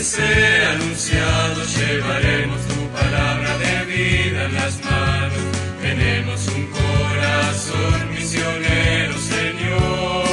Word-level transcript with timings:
nombre 0.00 0.04
sea 0.04 0.72
anunciado, 0.72 1.62
llevaremos 1.64 2.60
tu 2.68 2.88
palabra 2.88 3.58
de 3.58 3.84
vida 3.84 4.44
en 4.46 4.54
las 4.54 4.82
manos. 4.82 5.38
Tenemos 5.82 6.48
un 6.48 6.66
corazón 6.70 8.10
misionero, 8.10 9.18
Señor. 9.18 10.24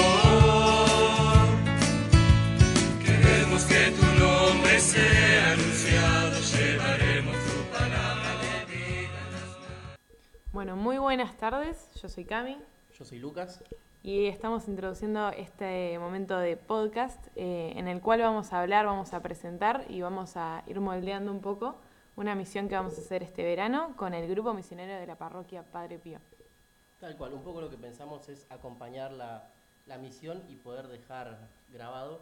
Queremos 3.04 3.66
que 3.66 3.92
tu 3.92 4.06
nombre 4.20 4.80
sea 4.80 5.52
anunciado, 5.52 6.40
llevaremos 6.40 7.36
tu 7.36 7.78
palabra 7.78 8.30
de 8.42 8.66
vida 8.74 9.20
en 9.26 9.32
las 9.34 9.50
manos. 9.60 9.98
Bueno, 10.54 10.76
muy 10.78 10.98
buenas 10.98 11.38
tardes. 11.38 11.90
Yo 12.02 12.08
soy 12.08 12.24
Cami 12.26 12.58
Yo 12.98 13.04
soy 13.04 13.20
Lucas. 13.20 13.62
Y 14.08 14.28
estamos 14.28 14.70
introduciendo 14.70 15.32
este 15.32 16.00
momento 16.00 16.38
de 16.38 16.56
podcast 16.56 17.28
eh, 17.36 17.74
en 17.76 17.90
el 17.90 18.00
cual 18.00 18.22
vamos 18.22 18.54
a 18.54 18.62
hablar, 18.62 18.86
vamos 18.86 19.14
a 19.14 19.22
presentar 19.22 19.84
y 19.90 20.00
vamos 20.00 20.38
a 20.38 20.64
ir 20.66 20.80
moldeando 20.80 21.30
un 21.30 21.42
poco 21.42 21.76
una 22.16 22.34
misión 22.34 22.70
que 22.70 22.76
vamos 22.76 22.98
a 22.98 23.02
hacer 23.02 23.22
este 23.22 23.44
verano 23.44 23.98
con 23.98 24.14
el 24.14 24.30
grupo 24.30 24.54
misionero 24.54 24.98
de 24.98 25.06
la 25.06 25.18
parroquia 25.18 25.62
Padre 25.62 26.00
Pío. 26.00 26.20
Tal 27.02 27.18
cual, 27.18 27.34
un 27.34 27.44
poco 27.44 27.60
lo 27.60 27.70
que 27.70 27.76
pensamos 27.76 28.30
es 28.30 28.48
acompañar 28.50 29.12
la, 29.12 29.52
la 29.88 29.98
misión 29.98 30.42
y 30.48 30.56
poder 30.56 30.88
dejar 30.88 31.50
grabado 31.74 32.22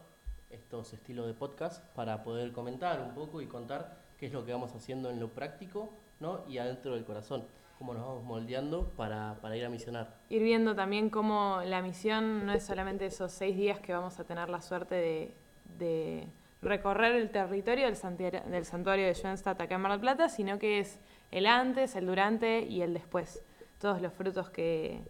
estos 0.50 0.92
estilos 0.92 1.28
de 1.28 1.34
podcast 1.34 1.84
para 1.94 2.24
poder 2.24 2.50
comentar 2.50 3.00
un 3.00 3.14
poco 3.14 3.40
y 3.40 3.46
contar 3.46 3.96
qué 4.18 4.26
es 4.26 4.32
lo 4.32 4.44
que 4.44 4.50
vamos 4.50 4.74
haciendo 4.74 5.08
en 5.08 5.20
lo 5.20 5.28
práctico 5.28 5.92
¿no? 6.18 6.44
y 6.48 6.58
adentro 6.58 6.94
del 6.94 7.04
corazón, 7.04 7.46
cómo 7.78 7.94
nos 7.94 8.04
vamos 8.06 8.24
moldeando 8.24 8.88
para, 8.96 9.38
para 9.40 9.56
ir 9.56 9.64
a 9.64 9.68
misionar. 9.68 10.14
Ir 10.28 10.42
viendo 10.42 10.74
también 10.74 11.10
cómo 11.10 11.60
la 11.64 11.82
misión 11.82 12.46
no 12.46 12.52
es 12.52 12.64
solamente 12.64 13.06
esos 13.06 13.32
seis 13.32 13.56
días 13.56 13.80
que 13.80 13.92
vamos 13.92 14.18
a 14.18 14.24
tener 14.24 14.48
la 14.48 14.60
suerte 14.62 14.94
de, 14.94 15.34
de 15.78 16.28
recorrer 16.62 17.14
el 17.16 17.30
territorio 17.30 17.84
del 17.86 17.96
santuario, 17.96 18.42
del 18.46 18.64
santuario 18.64 19.06
de 19.06 19.14
Schoenstatt 19.14 19.60
acá 19.60 19.74
en 19.74 19.80
Mar 19.82 19.92
del 19.92 20.00
Plata, 20.00 20.28
sino 20.28 20.58
que 20.58 20.78
es 20.80 20.98
el 21.30 21.46
antes, 21.46 21.96
el 21.96 22.06
durante 22.06 22.60
y 22.62 22.82
el 22.82 22.94
después. 22.94 23.44
Todos 23.78 24.00
los 24.00 24.12
frutos 24.12 24.48
que, 24.50 25.02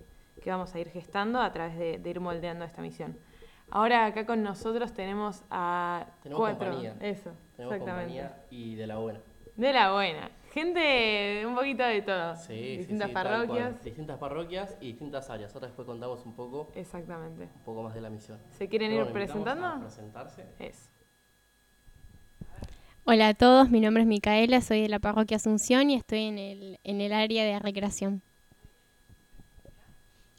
que 0.42 0.51
vamos 0.51 0.75
a 0.75 0.80
ir 0.80 0.89
gestando 0.91 1.41
a 1.41 1.53
través 1.53 1.78
de, 1.78 1.98
de 1.98 2.11
ir 2.11 2.19
moldeando 2.20 2.64
esta 2.64 2.83
misión. 2.83 3.17
Ahora 3.70 4.06
acá 4.06 4.27
con 4.27 4.42
nosotros 4.42 4.92
tenemos 4.92 5.42
a 5.51 6.06
Tenemos 6.23 6.41
cuatro. 6.41 6.69
compañía. 6.69 6.97
Eso, 7.01 7.30
Tenemos 7.56 7.75
exactamente. 7.77 8.12
compañía 8.19 8.45
y 8.51 8.75
de 8.75 8.86
la 8.86 8.98
buena. 8.98 9.20
De 9.56 9.73
la 9.73 9.92
buena. 9.92 10.30
Gente 10.56 10.80
de 10.80 11.44
un 11.46 11.54
poquito 11.54 11.82
de 11.82 12.00
todo. 12.00 12.34
Sí, 12.34 12.78
Distintas 12.78 13.08
sí, 13.08 13.12
parroquias. 13.14 13.68
cual. 13.72 13.84
Distintas 13.84 14.18
parroquias 14.18 14.76
y 14.80 14.86
distintas 14.86 15.28
áreas. 15.28 15.54
Ahora 15.54 15.66
después 15.66 15.84
contamos 15.84 16.24
un 16.24 16.32
poco, 16.34 16.72
Exactamente. 16.74 17.42
un 17.44 17.62
poco 17.62 17.82
más 17.82 17.94
de 17.94 18.00
la 18.00 18.08
misión. 18.08 18.38
¿Se 18.56 18.66
quieren 18.66 18.90
ir 18.90 19.04
presentando? 19.12 19.66
A 19.66 19.80
presentarse. 19.80 20.46
Eso. 20.58 20.88
Hola 23.04 23.28
a 23.28 23.34
todos, 23.34 23.68
mi 23.68 23.80
nombre 23.80 24.02
es 24.04 24.08
Micaela, 24.08 24.62
soy 24.62 24.80
de 24.80 24.88
la 24.88 24.98
parroquia 24.98 25.36
Asunción 25.36 25.90
y 25.90 25.94
estoy 25.96 26.22
en 26.22 26.38
el, 26.38 26.78
en 26.84 27.02
el 27.02 27.12
área 27.12 27.44
de 27.44 27.58
recreación. 27.58 28.22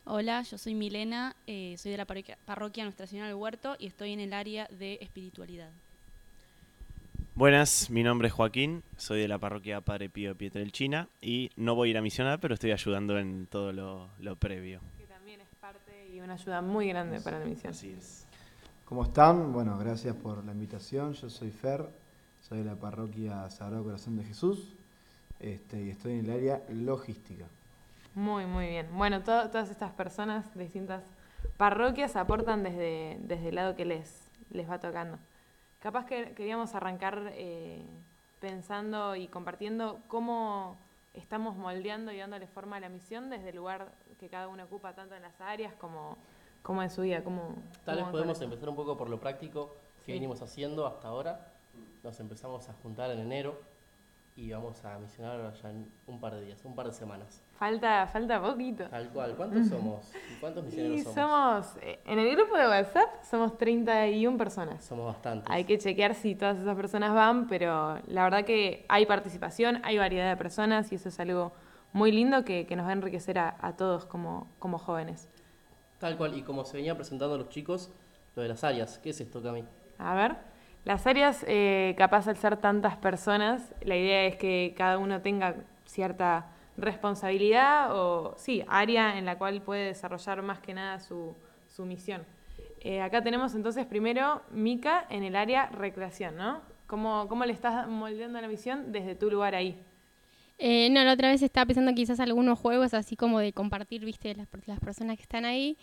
Hola, 0.03 0.41
yo 0.41 0.57
soy 0.57 0.73
Milena, 0.73 1.35
eh, 1.45 1.75
soy 1.77 1.91
de 1.91 1.97
la 1.97 2.05
parroquia, 2.05 2.39
parroquia 2.45 2.85
Nuestra 2.85 3.05
Señora 3.05 3.27
del 3.27 3.35
Huerto 3.35 3.75
y 3.77 3.85
estoy 3.85 4.13
en 4.13 4.21
el 4.21 4.33
área 4.33 4.67
de 4.71 4.97
espiritualidad. 4.99 5.69
Buenas, 7.37 7.91
mi 7.91 8.01
nombre 8.01 8.29
es 8.29 8.33
Joaquín, 8.33 8.83
soy 8.97 9.21
de 9.21 9.27
la 9.27 9.37
parroquia 9.37 9.81
Padre 9.81 10.09
Pío 10.09 10.29
de 10.29 10.35
Pietrelchina 10.35 11.07
y 11.21 11.51
no 11.55 11.75
voy 11.75 11.89
a 11.89 11.91
ir 11.91 11.97
a 11.99 12.01
misionar, 12.01 12.39
pero 12.39 12.55
estoy 12.55 12.71
ayudando 12.71 13.19
en 13.19 13.45
todo 13.45 13.71
lo, 13.71 14.09
lo 14.17 14.35
previo. 14.37 14.81
Que 14.97 15.05
también 15.05 15.41
es 15.41 15.47
parte 15.61 16.09
y 16.11 16.19
una 16.19 16.33
ayuda 16.33 16.63
muy 16.63 16.89
grande 16.89 17.21
para 17.21 17.37
la 17.37 17.45
misión. 17.45 17.73
Así 17.73 17.91
es. 17.95 18.25
¿Cómo 18.85 19.03
están? 19.03 19.53
Bueno, 19.53 19.77
gracias 19.77 20.15
por 20.15 20.43
la 20.43 20.51
invitación. 20.51 21.13
Yo 21.13 21.29
soy 21.29 21.51
Fer, 21.51 21.87
soy 22.41 22.59
de 22.59 22.63
la 22.65 22.75
parroquia 22.75 23.47
Sagrado 23.51 23.83
Corazón 23.83 24.17
de 24.17 24.23
Jesús 24.23 24.73
este, 25.39 25.79
y 25.83 25.91
estoy 25.91 26.13
en 26.13 26.25
el 26.25 26.31
área 26.31 26.63
logística. 26.69 27.45
Muy, 28.15 28.47
muy 28.47 28.65
bien. 28.67 28.87
Bueno, 28.93 29.21
to- 29.21 29.51
todas 29.51 29.69
estas 29.69 29.91
personas 29.91 30.51
de 30.55 30.63
distintas 30.63 31.03
parroquias 31.57 32.15
aportan 32.15 32.63
desde, 32.63 33.19
desde 33.21 33.49
el 33.49 33.55
lado 33.55 33.75
que 33.75 33.85
les, 33.85 34.21
les 34.49 34.67
va 34.67 34.79
tocando. 34.79 35.19
Capaz 35.79 36.05
que 36.05 36.33
queríamos 36.33 36.73
arrancar 36.75 37.31
eh, 37.33 37.85
pensando 38.39 39.15
y 39.15 39.27
compartiendo 39.27 39.99
cómo 40.07 40.77
estamos 41.13 41.55
moldeando 41.55 42.11
y 42.11 42.17
dándole 42.17 42.47
forma 42.47 42.77
a 42.77 42.79
la 42.79 42.89
misión 42.89 43.29
desde 43.29 43.49
el 43.49 43.55
lugar 43.57 43.91
que 44.19 44.27
cada 44.29 44.47
uno 44.47 44.63
ocupa, 44.63 44.93
tanto 44.93 45.15
en 45.15 45.21
las 45.21 45.39
áreas 45.39 45.73
como, 45.75 46.17
como 46.63 46.81
en 46.81 46.89
su 46.89 47.01
vida. 47.03 47.23
Cómo, 47.23 47.55
Tal 47.85 47.97
vez 47.97 48.05
podemos 48.07 48.41
empezar 48.41 48.69
un 48.69 48.75
poco 48.75 48.97
por 48.97 49.09
lo 49.09 49.19
práctico 49.19 49.75
que 49.99 50.05
Sí. 50.05 50.11
venimos 50.13 50.41
haciendo 50.41 50.87
hasta 50.87 51.07
ahora. 51.09 51.53
Nos 52.03 52.19
empezamos 52.19 52.67
a 52.69 52.73
juntar 52.81 53.11
en 53.11 53.19
enero 53.19 53.59
y 54.37 54.51
vamos 54.51 54.85
a 54.85 54.99
misionar 54.99 55.51
ya 55.61 55.71
en 55.71 55.91
un 56.05 56.19
par 56.19 56.35
de 56.35 56.45
días, 56.45 56.63
un 56.63 56.75
par 56.75 56.85
de 56.85 56.93
semanas. 56.93 57.41
Falta, 57.57 58.05
falta 58.05 58.39
poquito. 58.39 58.87
Tal 58.87 59.09
cual. 59.09 59.35
¿Cuántos 59.35 59.67
somos? 59.67 60.11
¿Cuántos 60.39 60.63
misioneros 60.63 60.99
Y 60.99 61.03
somos? 61.03 61.15
somos, 61.65 61.77
eh, 61.83 61.99
en 62.05 62.19
el 62.19 62.35
grupo 62.35 62.55
de 62.55 62.67
WhatsApp 62.67 63.23
somos 63.23 63.57
31 63.57 64.37
personas. 64.37 64.85
Somos 64.85 65.07
bastantes. 65.07 65.49
Hay 65.49 65.63
que 65.65 65.79
chequear 65.79 66.13
si 66.13 66.35
todas 66.35 66.59
esas 66.59 66.75
personas 66.75 67.15
van, 67.15 67.47
pero 67.47 67.97
la 68.05 68.23
verdad 68.23 68.45
que 68.45 68.85
hay 68.89 69.07
participación, 69.07 69.81
hay 69.83 69.97
variedad 69.97 70.29
de 70.29 70.37
personas 70.37 70.91
y 70.91 70.95
eso 70.95 71.09
es 71.09 71.19
algo 71.19 71.51
muy 71.91 72.11
lindo 72.11 72.45
que, 72.45 72.67
que 72.67 72.75
nos 72.75 72.85
va 72.85 72.91
a 72.91 72.93
enriquecer 72.93 73.39
a, 73.39 73.57
a 73.59 73.75
todos 73.75 74.05
como, 74.05 74.47
como 74.59 74.77
jóvenes. 74.77 75.27
Tal 75.97 76.15
cual. 76.15 76.37
Y 76.37 76.43
como 76.43 76.63
se 76.63 76.77
venía 76.77 76.93
presentando 76.95 77.39
los 77.39 77.49
chicos, 77.49 77.91
lo 78.35 78.43
de 78.43 78.49
las 78.49 78.63
áreas. 78.63 78.99
¿Qué 78.99 79.09
es 79.09 79.19
esto, 79.19 79.41
Cami? 79.41 79.63
A 79.97 80.13
ver, 80.13 80.35
las 80.87 81.05
áreas, 81.05 81.43
eh, 81.49 81.95
capaz 81.97 82.29
al 82.29 82.37
ser 82.37 82.55
tantas 82.55 82.95
personas, 82.95 83.73
la 83.81 83.97
idea 83.97 84.23
es 84.23 84.37
que 84.37 84.73
cada 84.77 84.97
uno 84.97 85.21
tenga 85.21 85.57
cierta 85.83 86.45
responsabilidad 86.77 87.93
o, 87.93 88.35
sí, 88.37 88.63
área 88.69 89.17
en 89.17 89.25
la 89.25 89.37
cual 89.37 89.61
puede 89.61 89.87
desarrollar 89.87 90.41
más 90.43 90.59
que 90.59 90.73
nada 90.73 91.01
su, 91.01 91.35
su 91.67 91.85
misión. 91.85 92.23
Eh, 92.79 93.01
acá 93.01 93.21
tenemos 93.21 93.53
entonces 93.53 93.85
primero 93.85 94.41
Mica 94.51 95.05
en 95.09 95.23
el 95.23 95.35
área 95.35 95.65
recreación, 95.65 96.37
¿no? 96.37 96.61
¿Cómo, 96.85 97.27
¿Cómo 97.27 97.43
le 97.43 97.51
estás 97.51 97.85
moldeando 97.89 98.39
la 98.39 98.47
misión 98.47 98.93
desde 98.93 99.13
tu 99.13 99.29
lugar 99.29 99.55
ahí? 99.55 99.77
Eh, 100.57 100.89
no, 100.89 101.03
la 101.03 101.13
otra 101.13 101.29
vez 101.29 101.41
estaba 101.41 101.65
pensando 101.65 101.93
quizás 101.93 102.21
algunos 102.21 102.57
juegos 102.57 102.93
así 102.93 103.17
como 103.17 103.39
de 103.39 103.51
compartir, 103.51 104.05
viste, 104.05 104.33
las, 104.35 104.47
las 104.65 104.79
personas 104.79 105.17
que 105.17 105.23
están 105.23 105.43
ahí. 105.43 105.77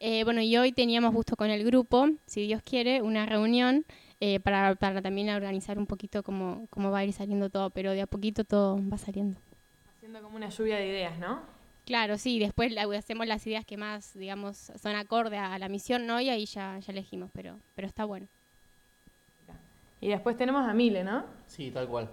Eh, 0.00 0.22
bueno, 0.24 0.42
y 0.42 0.54
hoy 0.58 0.72
teníamos 0.72 1.14
justo 1.14 1.34
con 1.34 1.48
el 1.48 1.64
grupo, 1.64 2.10
si 2.26 2.46
Dios 2.46 2.60
quiere, 2.62 3.00
una 3.00 3.24
reunión 3.24 3.86
eh, 4.20 4.38
para, 4.40 4.74
para 4.76 5.02
también 5.02 5.30
organizar 5.30 5.78
un 5.78 5.86
poquito 5.86 6.22
cómo, 6.22 6.66
cómo 6.70 6.90
va 6.90 6.98
a 6.98 7.04
ir 7.04 7.12
saliendo 7.12 7.48
todo, 7.50 7.70
pero 7.70 7.92
de 7.92 8.02
a 8.02 8.06
poquito 8.06 8.44
todo 8.44 8.78
va 8.88 8.98
saliendo. 8.98 9.40
Haciendo 9.96 10.22
como 10.22 10.36
una 10.36 10.48
lluvia 10.50 10.76
de 10.76 10.86
ideas, 10.88 11.18
¿no? 11.18 11.40
Claro, 11.86 12.18
sí, 12.18 12.38
después 12.38 12.70
la- 12.72 12.82
hacemos 12.96 13.26
las 13.26 13.46
ideas 13.46 13.64
que 13.64 13.76
más, 13.76 14.14
digamos, 14.16 14.70
son 14.80 14.94
acorde 14.94 15.38
a 15.38 15.58
la 15.58 15.68
misión, 15.68 16.06
¿no? 16.06 16.20
Y 16.20 16.28
ahí 16.28 16.46
ya, 16.46 16.78
ya 16.78 16.92
elegimos, 16.92 17.30
pero, 17.32 17.56
pero 17.74 17.88
está 17.88 18.04
bueno. 18.04 18.26
Y 20.00 20.08
después 20.08 20.36
tenemos 20.36 20.66
a 20.66 20.72
Mile, 20.72 21.04
¿no? 21.04 21.24
Sí, 21.46 21.70
tal 21.70 21.86
cual. 21.88 22.08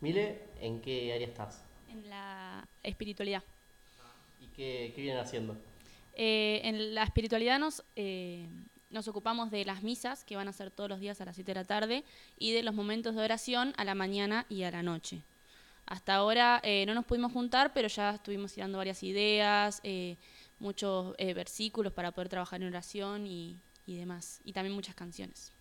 Mile, 0.00 0.40
¿en 0.60 0.80
qué 0.80 1.12
área 1.12 1.26
estás? 1.26 1.62
En 1.90 2.08
la 2.08 2.66
espiritualidad. 2.82 3.42
¿Y 4.40 4.46
qué, 4.56 4.92
qué 4.94 5.02
vienen 5.02 5.20
haciendo? 5.22 5.56
Eh, 6.14 6.60
en 6.64 6.94
la 6.94 7.02
espiritualidad 7.02 7.58
nos, 7.58 7.82
eh, 7.94 8.46
nos 8.90 9.08
ocupamos 9.08 9.50
de 9.50 9.64
las 9.64 9.82
misas 9.82 10.24
que 10.24 10.36
van 10.36 10.48
a 10.48 10.52
ser 10.52 10.70
todos 10.70 10.88
los 10.88 11.00
días 11.00 11.20
a 11.20 11.24
las 11.24 11.34
7 11.34 11.50
de 11.50 11.60
la 11.60 11.64
tarde 11.64 12.04
y 12.38 12.52
de 12.52 12.62
los 12.62 12.74
momentos 12.74 13.14
de 13.14 13.22
oración 13.22 13.74
a 13.76 13.84
la 13.84 13.94
mañana 13.94 14.46
y 14.48 14.62
a 14.62 14.70
la 14.70 14.82
noche. 14.82 15.22
Hasta 15.86 16.16
ahora 16.16 16.60
eh, 16.64 16.84
no 16.86 16.94
nos 16.94 17.04
pudimos 17.04 17.32
juntar, 17.32 17.72
pero 17.72 17.88
ya 17.88 18.14
estuvimos 18.14 18.52
tirando 18.52 18.78
varias 18.78 19.02
ideas, 19.02 19.80
eh, 19.84 20.16
muchos 20.58 21.14
eh, 21.18 21.32
versículos 21.32 21.92
para 21.92 22.10
poder 22.10 22.28
trabajar 22.28 22.60
en 22.60 22.68
oración 22.68 23.26
y, 23.26 23.58
demás. 23.86 24.40
Y 24.44 24.52
también 24.52 24.74
muchas 24.74 24.96
canciones. 24.96 25.52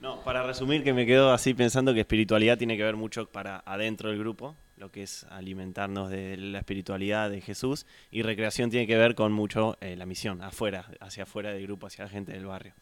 No, 0.00 0.22
para 0.22 0.42
resumir, 0.42 0.84
que 0.84 0.92
me 0.92 1.06
quedo 1.06 1.32
así 1.32 1.54
pensando 1.54 1.94
que 1.94 2.00
espiritualidad 2.00 2.58
tiene 2.58 2.76
que 2.76 2.84
ver 2.84 2.94
mucho 2.94 3.26
para 3.26 3.62
adentro 3.64 4.10
del 4.10 4.18
grupo, 4.18 4.54
lo 4.76 4.90
que 4.90 5.02
es 5.02 5.24
alimentarnos 5.24 6.10
de 6.10 6.36
la 6.36 6.58
espiritualidad 6.58 7.30
de 7.30 7.40
Jesús, 7.40 7.86
y 8.10 8.22
recreación 8.22 8.70
tiene 8.70 8.86
que 8.86 8.96
ver 8.96 9.14
con 9.14 9.32
mucho 9.32 9.76
eh, 9.80 9.96
la 9.96 10.06
misión, 10.06 10.42
afuera, 10.42 10.86
hacia 11.00 11.24
afuera 11.24 11.50
del 11.50 11.62
grupo, 11.62 11.86
hacia 11.86 12.04
la 12.04 12.10
gente 12.10 12.32
del 12.32 12.46
barrio. 12.46 12.74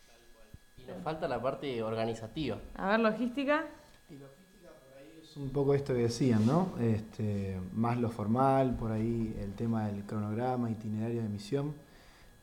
Y 0.76 0.84
nos 0.84 1.02
falta 1.02 1.28
la 1.28 1.40
parte 1.40 1.82
organizativa. 1.82 2.58
A 2.74 2.90
ver, 2.90 3.00
logística. 3.00 3.66
Es 5.22 5.36
un 5.36 5.50
poco 5.50 5.74
esto 5.74 5.94
que 5.94 6.00
decían, 6.00 6.44
¿no? 6.44 6.74
Este, 6.80 7.58
más 7.72 7.96
lo 7.98 8.10
formal, 8.10 8.76
por 8.76 8.92
ahí 8.92 9.34
el 9.40 9.54
tema 9.54 9.86
del 9.86 10.04
cronograma, 10.04 10.70
itinerario 10.70 11.22
de 11.22 11.28
misión. 11.28 11.74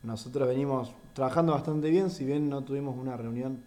Nosotros 0.02 0.48
venimos 0.48 0.94
trabajando 1.14 1.54
bastante 1.54 1.90
bien, 1.90 2.10
si 2.10 2.26
bien 2.26 2.50
no 2.50 2.64
tuvimos 2.64 2.98
una 2.98 3.16
reunión 3.16 3.62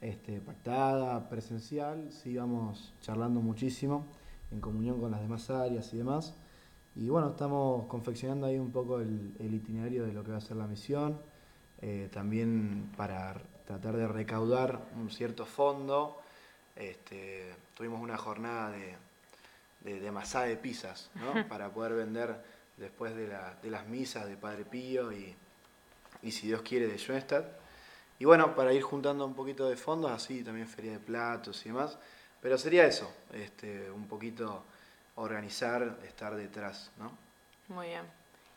este, 0.00 0.40
pactada, 0.40 1.28
presencial, 1.28 2.10
sí 2.10 2.36
vamos 2.36 2.94
charlando 3.02 3.40
muchísimo 3.40 4.06
en 4.52 4.60
comunión 4.60 5.00
con 5.00 5.10
las 5.10 5.20
demás 5.20 5.48
áreas 5.50 5.92
y 5.94 5.98
demás. 5.98 6.34
Y 6.94 7.08
bueno, 7.08 7.30
estamos 7.30 7.86
confeccionando 7.86 8.46
ahí 8.46 8.58
un 8.58 8.70
poco 8.70 9.00
el, 9.00 9.32
el 9.38 9.54
itinerario 9.54 10.04
de 10.04 10.12
lo 10.12 10.22
que 10.22 10.30
va 10.32 10.38
a 10.38 10.40
ser 10.42 10.56
la 10.58 10.66
misión, 10.66 11.18
eh, 11.80 12.08
también 12.12 12.92
para 12.96 13.34
tratar 13.66 13.96
de 13.96 14.06
recaudar 14.06 14.80
un 14.96 15.10
cierto 15.10 15.46
fondo 15.46 16.18
este, 16.76 17.54
tuvimos 17.76 18.00
una 18.00 18.16
jornada 18.18 18.70
de, 18.70 18.94
de, 19.84 20.00
de 20.00 20.08
amasada 20.08 20.46
de 20.46 20.56
pizzas, 20.56 21.10
¿no? 21.14 21.34
para 21.48 21.70
poder 21.70 21.94
vender 21.94 22.36
después 22.76 23.14
de, 23.14 23.28
la- 23.28 23.54
de 23.62 23.70
las 23.70 23.86
misas 23.88 24.26
de 24.26 24.36
Padre 24.36 24.64
Pío 24.64 25.12
y, 25.12 25.34
y 26.22 26.30
si 26.32 26.46
Dios 26.46 26.62
quiere 26.62 26.86
de 26.88 26.98
Schoenstatt. 26.98 27.46
Y 28.18 28.24
bueno, 28.24 28.54
para 28.54 28.72
ir 28.72 28.82
juntando 28.82 29.26
un 29.26 29.34
poquito 29.34 29.68
de 29.68 29.76
fondos, 29.76 30.10
así 30.10 30.44
también 30.44 30.68
feria 30.68 30.92
de 30.92 30.98
platos 31.00 31.64
y 31.66 31.70
demás. 31.70 31.98
Pero 32.42 32.58
sería 32.58 32.84
eso, 32.84 33.10
este, 33.32 33.88
un 33.90 34.08
poquito 34.08 34.64
organizar, 35.14 35.96
estar 36.04 36.34
detrás, 36.34 36.90
¿no? 36.98 37.16
Muy 37.68 37.86
bien. 37.88 38.04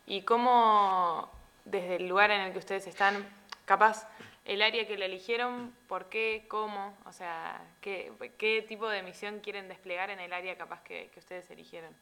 ¿Y 0.06 0.22
cómo, 0.22 1.30
desde 1.64 1.96
el 1.96 2.08
lugar 2.08 2.32
en 2.32 2.40
el 2.40 2.52
que 2.52 2.58
ustedes 2.58 2.86
están, 2.88 3.24
capaz, 3.64 4.08
el 4.44 4.60
área 4.62 4.86
que 4.86 4.96
le 4.98 5.06
eligieron, 5.06 5.72
por 5.88 6.08
qué, 6.08 6.46
cómo, 6.48 6.96
o 7.04 7.12
sea, 7.12 7.64
qué, 7.80 8.12
qué 8.38 8.62
tipo 8.62 8.88
de 8.88 9.02
misión 9.02 9.38
quieren 9.40 9.68
desplegar 9.68 10.10
en 10.10 10.18
el 10.18 10.32
área 10.32 10.56
capaz 10.56 10.82
que, 10.82 11.08
que 11.12 11.20
ustedes 11.20 11.48
eligieron? 11.50 11.94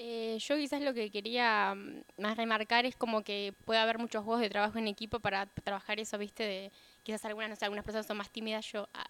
Eh, 0.00 0.38
yo 0.38 0.54
quizás 0.56 0.80
lo 0.80 0.94
que 0.94 1.10
quería 1.10 1.74
mm, 1.74 2.22
más 2.22 2.36
remarcar 2.36 2.86
es 2.86 2.94
como 2.94 3.22
que 3.22 3.52
puede 3.64 3.80
haber 3.80 3.98
muchos 3.98 4.22
juegos 4.22 4.40
de 4.40 4.48
trabajo 4.48 4.78
en 4.78 4.86
equipo 4.86 5.18
para 5.18 5.46
trabajar 5.46 5.98
eso, 5.98 6.16
viste, 6.18 6.44
de 6.44 6.72
quizás 7.02 7.24
algunas, 7.24 7.50
no 7.50 7.56
sé, 7.56 7.64
algunas 7.64 7.84
personas 7.84 8.06
son 8.06 8.16
más 8.16 8.30
tímidas, 8.30 8.64
yo, 8.70 8.88
ah, 8.94 9.08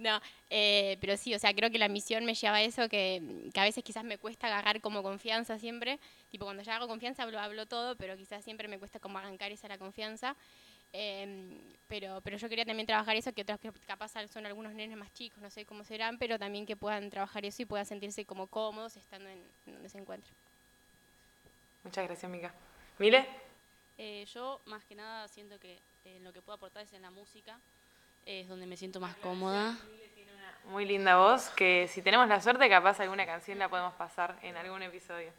no, 0.00 0.20
eh, 0.50 0.96
pero 1.00 1.16
sí, 1.16 1.34
o 1.34 1.38
sea, 1.38 1.54
creo 1.54 1.70
que 1.70 1.78
la 1.78 1.88
misión 1.88 2.24
me 2.24 2.34
lleva 2.34 2.56
a 2.56 2.62
eso, 2.62 2.88
que, 2.88 3.22
que 3.52 3.60
a 3.60 3.64
veces 3.64 3.84
quizás 3.84 4.04
me 4.04 4.18
cuesta 4.18 4.46
agarrar 4.46 4.80
como 4.80 5.02
confianza 5.02 5.58
siempre, 5.58 5.98
tipo 6.30 6.44
cuando 6.44 6.62
ya 6.62 6.76
hago 6.76 6.88
confianza 6.88 7.22
hablo, 7.22 7.38
hablo 7.38 7.66
todo, 7.66 7.96
pero 7.96 8.16
quizás 8.16 8.42
siempre 8.44 8.68
me 8.68 8.78
cuesta 8.78 8.98
como 8.98 9.18
arrancar 9.18 9.52
esa 9.52 9.68
la 9.68 9.78
confianza. 9.78 10.36
Em, 10.92 11.60
pero, 11.86 12.20
pero 12.22 12.36
yo 12.36 12.48
quería 12.48 12.64
también 12.64 12.86
trabajar 12.86 13.14
eso, 13.14 13.32
que 13.32 13.42
otros 13.42 13.60
que 13.60 13.70
capaz 13.86 14.12
son 14.28 14.44
algunos 14.46 14.74
nenes 14.74 14.96
más 14.96 15.12
chicos, 15.14 15.40
no 15.40 15.50
sé 15.50 15.64
cómo 15.64 15.84
serán, 15.84 16.18
pero 16.18 16.38
también 16.38 16.66
que 16.66 16.74
puedan 16.74 17.10
trabajar 17.10 17.44
eso 17.44 17.62
y 17.62 17.64
puedan 17.64 17.86
sentirse 17.86 18.24
como 18.24 18.48
cómodos 18.48 18.96
estando 18.96 19.28
en, 19.28 19.38
en 19.66 19.74
donde 19.74 19.88
se 19.88 19.98
encuentran. 19.98 20.34
Muchas 21.84 22.06
gracias, 22.06 22.30
Mica. 22.30 22.52
¿Mile? 22.98 23.26
Eh, 24.02 24.26
yo 24.32 24.60
más 24.64 24.82
que 24.84 24.94
nada 24.94 25.28
siento 25.28 25.60
que 25.60 25.78
eh, 26.06 26.18
lo 26.22 26.32
que 26.32 26.40
puedo 26.40 26.56
aportar 26.56 26.84
es 26.84 26.92
en 26.94 27.02
la 27.02 27.10
música, 27.10 27.60
es 28.26 28.48
donde 28.48 28.66
me 28.66 28.76
siento 28.76 29.00
más 29.00 29.16
cómoda. 29.16 29.76
Muy 30.66 30.84
linda 30.84 31.16
voz, 31.16 31.48
que 31.50 31.88
si 31.88 32.00
tenemos 32.02 32.28
la 32.28 32.40
suerte, 32.40 32.68
capaz 32.68 33.00
alguna 33.00 33.26
canción 33.26 33.58
la 33.58 33.68
podemos 33.68 33.92
pasar 33.94 34.38
en 34.42 34.56
algún 34.56 34.82
episodio. 34.82 35.30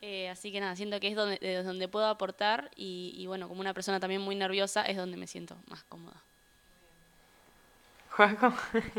Eh, 0.00 0.28
así 0.28 0.50
que 0.50 0.58
nada, 0.58 0.74
siento 0.74 0.98
que 0.98 1.06
es 1.08 1.14
donde, 1.14 1.38
de 1.38 1.62
donde 1.62 1.86
puedo 1.86 2.06
aportar 2.06 2.70
y, 2.74 3.14
y 3.16 3.26
bueno, 3.28 3.46
como 3.46 3.60
una 3.60 3.72
persona 3.72 4.00
también 4.00 4.20
muy 4.20 4.34
nerviosa 4.34 4.82
es 4.84 4.96
donde 4.96 5.16
me 5.16 5.28
siento 5.28 5.56
más 5.68 5.84
cómoda. 5.84 6.16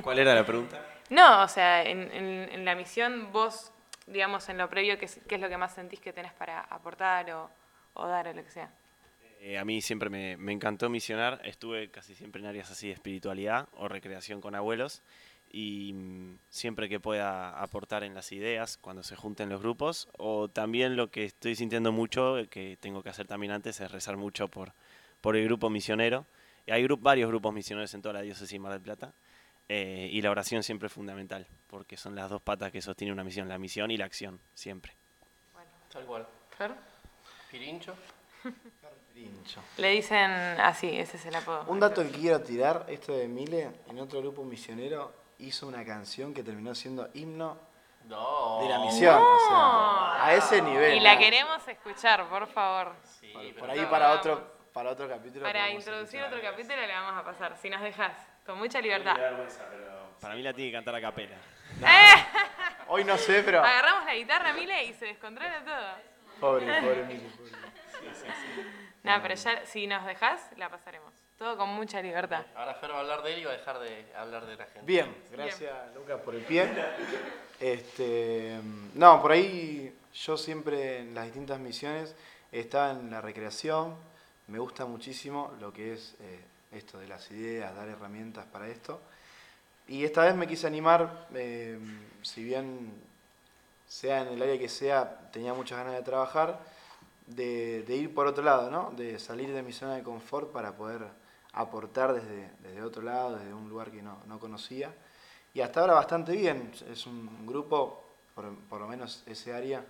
¿Cuál 0.02 0.20
era 0.20 0.34
la 0.34 0.46
pregunta? 0.46 0.82
No, 1.10 1.44
o 1.44 1.48
sea, 1.48 1.84
en, 1.84 2.10
en- 2.12 2.50
en 2.52 2.66
la 2.66 2.74
misión 2.76 3.32
vos, 3.34 3.72
digamos, 4.08 4.48
en 4.50 4.58
lo 4.58 4.70
previo, 4.70 4.98
¿qué 4.98 5.06
es, 5.06 5.20
qué 5.28 5.36
es 5.36 5.42
lo 5.42 5.50
que 5.50 5.58
más 5.58 5.74
sentís 5.74 6.00
que 6.00 6.14
tenés 6.14 6.34
para 6.34 6.62
aportar 6.62 7.30
o, 7.32 7.50
o 7.96 8.08
dar 8.08 8.28
o 8.30 8.34
lo 8.34 8.44
que 8.44 8.50
sea? 8.52 8.70
Eh, 9.46 9.58
a 9.58 9.66
mí 9.66 9.82
siempre 9.82 10.10
me, 10.10 10.38
me 10.38 10.54
encantó 10.54 10.90
misionar. 10.90 11.42
Estuve 11.44 11.90
casi 11.90 12.16
siempre 12.16 12.42
en 12.42 12.48
áreas 12.48 12.72
así 12.72 12.88
de 12.88 12.94
espiritualidad 12.94 13.68
o 13.74 13.90
recreación 13.90 14.40
con 14.40 14.56
abuelos. 14.56 15.02
Y 15.52 15.92
mm, 15.94 16.38
siempre 16.50 16.88
que 16.88 17.02
pueda 17.02 17.62
aportar 17.62 18.06
en 18.06 18.14
las 18.14 18.32
ideas 18.32 18.78
cuando 18.78 19.04
se 19.04 19.18
junten 19.18 19.50
los 19.50 19.60
grupos. 19.62 20.08
O 20.18 20.48
también 20.48 20.96
lo 20.96 21.12
que 21.12 21.26
estoy 21.26 21.56
sintiendo 21.56 21.92
mucho, 21.92 22.38
eh, 22.38 22.48
que 22.48 22.78
tengo 22.80 23.04
que 23.04 23.10
hacer 23.10 23.28
también 23.28 23.52
antes, 23.52 23.82
es 23.82 23.92
rezar 23.92 24.16
mucho 24.16 24.48
por, 24.48 24.72
por 25.20 25.36
el 25.36 25.44
grupo 25.44 25.70
misionero. 25.70 26.26
Y 26.66 26.72
hay 26.72 26.88
varios 26.88 27.28
grupos 27.28 27.54
misioneros 27.54 27.94
en 27.94 28.02
toda 28.02 28.14
la 28.14 28.22
diócesis 28.22 28.54
de 28.54 28.60
Mar 28.60 28.72
del 28.72 28.82
Plata. 28.82 29.14
eh, 29.68 30.10
y 30.12 30.22
la 30.22 30.32
oración 30.32 30.64
siempre 30.64 30.88
es 30.88 30.94
fundamental, 30.94 31.48
porque 31.68 31.98
son 31.98 32.16
las 32.16 32.30
dos 32.30 32.42
patas 32.42 32.72
que 32.72 32.82
sostienen 32.82 33.14
una 33.14 33.24
misión, 33.26 33.50
la 33.50 33.58
misión 33.58 33.92
y 33.92 33.98
la 33.98 34.06
acción, 34.06 34.40
siempre. 34.54 34.94
Tal 35.92 36.06
cual. 36.06 36.26
Pirincho. 37.52 37.94
Le 39.78 39.90
dicen 39.90 40.32
así, 40.32 40.98
ese 40.98 41.18
es 41.18 41.26
el 41.26 41.36
apodo. 41.36 41.66
Un 41.68 41.80
dato 41.80 42.02
que 42.04 42.10
quiero 42.12 42.42
tirar, 42.42 42.86
esto 42.88 43.14
de 43.16 43.28
Mile, 43.28 43.72
en 43.88 44.00
otro 44.00 44.20
grupo 44.22 44.44
misionero, 44.44 45.12
hizo 45.40 45.68
una 45.68 45.84
canción 45.86 46.34
que 46.34 46.44
terminó 46.44 46.74
siendo 46.74 47.10
himno 47.14 47.58
No. 48.06 48.60
de 48.62 48.70
la 48.70 48.80
misión. 48.80 49.16
O 49.22 49.40
sea, 49.50 50.26
a 50.26 50.34
ese 50.36 50.62
nivel. 50.62 50.96
Y 50.98 51.00
la 51.00 51.14
¿no? 51.16 51.20
queremos 51.20 51.68
escuchar, 51.68 52.28
por 52.30 52.48
favor. 52.48 52.94
Sí, 53.20 53.34
Por, 53.60 53.70
ahí 53.70 53.86
para 53.86 54.08
vamos. 54.08 54.20
otro, 54.20 54.54
para 54.74 54.90
otro 54.92 55.08
capítulo. 55.10 55.44
Para 55.46 55.70
introducir 55.70 56.22
otro 56.24 56.42
capítulo 56.42 56.76
le 56.82 56.94
vamos 56.94 57.16
a 57.16 57.24
pasar, 57.24 57.58
si 57.58 57.70
nos 57.70 57.82
dejas, 57.82 58.14
con 58.46 58.58
mucha 58.58 58.82
libertad. 58.82 59.16
Para 60.20 60.36
mí 60.36 60.42
la 60.42 60.54
tiene 60.54 60.72
que 60.72 60.78
cantar 60.78 60.96
a 60.96 61.02
capela. 61.02 61.36
Hoy 62.88 63.04
no 63.04 63.18
sé, 63.18 63.44
pero. 63.44 63.60
Agarramos 63.64 64.06
la 64.06 64.16
guitarra, 64.16 64.54
Mile, 64.54 64.86
y 64.86 64.94
se 64.94 65.06
descontrola 65.06 65.64
todo. 65.64 66.14
Pobre, 66.40 66.66
pobre 66.82 67.04
Mile, 67.06 67.30
pobre. 67.38 68.83
No, 69.04 69.22
pero 69.22 69.36
ya, 69.36 69.66
si 69.66 69.86
nos 69.86 70.06
dejás, 70.06 70.42
la 70.58 70.70
pasaremos. 70.70 71.14
Todo 71.38 71.58
con 71.58 71.70
mucha 71.70 72.02
libertad. 72.02 72.46
Ahora 72.56 72.74
Fer 72.76 72.92
va 72.92 72.98
a 72.98 73.00
hablar 73.02 73.22
de 73.22 73.34
él 73.34 73.40
y 73.40 73.44
va 73.44 73.52
a 73.52 73.58
dejar 73.58 73.80
de 73.80 74.06
hablar 74.16 74.46
de 74.46 74.56
la 74.56 74.66
gente. 74.66 74.82
Bien, 74.84 75.14
gracias 75.32 75.94
Lucas 75.94 76.22
por 76.22 76.36
el 76.36 76.42
pie. 76.42 76.70
Este, 77.60 78.60
no, 78.94 79.22
por 79.22 79.34
ahí 79.34 79.94
yo 80.14 80.38
siempre 80.38 81.00
en 81.00 81.14
las 81.14 81.26
distintas 81.26 81.60
misiones 81.60 82.16
estaba 82.52 82.92
en 82.92 83.12
la 83.12 83.20
recreación. 83.20 83.96
Me 84.48 84.60
gusta 84.60 84.86
muchísimo 84.86 85.54
lo 85.60 85.74
que 85.74 85.94
es 85.94 86.16
eh, 86.22 86.40
esto 86.72 86.98
de 87.00 87.08
las 87.08 87.30
ideas, 87.32 87.76
dar 87.76 87.90
herramientas 87.90 88.46
para 88.46 88.68
esto. 88.68 89.02
Y 89.88 90.06
esta 90.06 90.24
vez 90.24 90.36
me 90.36 90.48
quise 90.48 90.68
animar, 90.68 91.28
eh, 91.34 91.78
si 92.22 92.44
bien 92.44 92.94
sea 93.88 94.22
en 94.22 94.30
el 94.30 94.42
área 94.42 94.58
que 94.58 94.70
sea, 94.70 95.30
tenía 95.32 95.54
muchas 95.54 95.78
ganas 95.78 95.94
de 95.94 96.04
trabajar, 96.04 96.60
de, 97.28 97.84
de 97.84 97.96
ir 97.96 98.14
por 98.14 98.28
otro 98.28 98.44
lado, 98.44 98.70
¿no? 98.70 98.92
De 98.92 99.20
salir 99.20 99.54
de 99.54 99.64
mi 99.64 99.74
zona 99.74 99.96
de 99.96 100.04
confort 100.04 100.52
para 100.52 100.76
poder 100.76 101.02
aportar 101.54 102.14
desde, 102.14 102.50
desde 102.60 102.82
otro 102.82 103.02
lado, 103.04 103.38
desde 103.38 103.54
un 103.54 103.70
lugar 103.70 103.92
que 103.92 104.02
no, 104.02 104.20
no 104.28 104.40
conocía. 104.40 104.94
Y 105.54 105.62
hasta 105.62 105.82
ahora 105.82 105.94
bastante 105.94 106.34
bien. 106.34 106.72
Es 106.92 107.06
un 107.06 107.46
grupo, 107.46 108.04
por, 108.36 108.54
por 108.70 108.82
lo 108.82 108.88
menos 108.88 109.24
ese 109.28 109.54
área, 109.54 109.86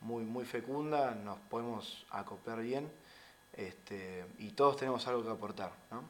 muy, 0.00 0.24
muy 0.24 0.44
fecunda, 0.44 1.12
nos 1.12 1.38
podemos 1.38 2.06
acoplar 2.10 2.60
bien 2.60 2.90
este, 3.56 4.26
y 4.38 4.50
todos 4.50 4.76
tenemos 4.76 5.06
algo 5.06 5.22
que 5.24 5.30
aportar, 5.30 5.72
¿no? 5.90 6.02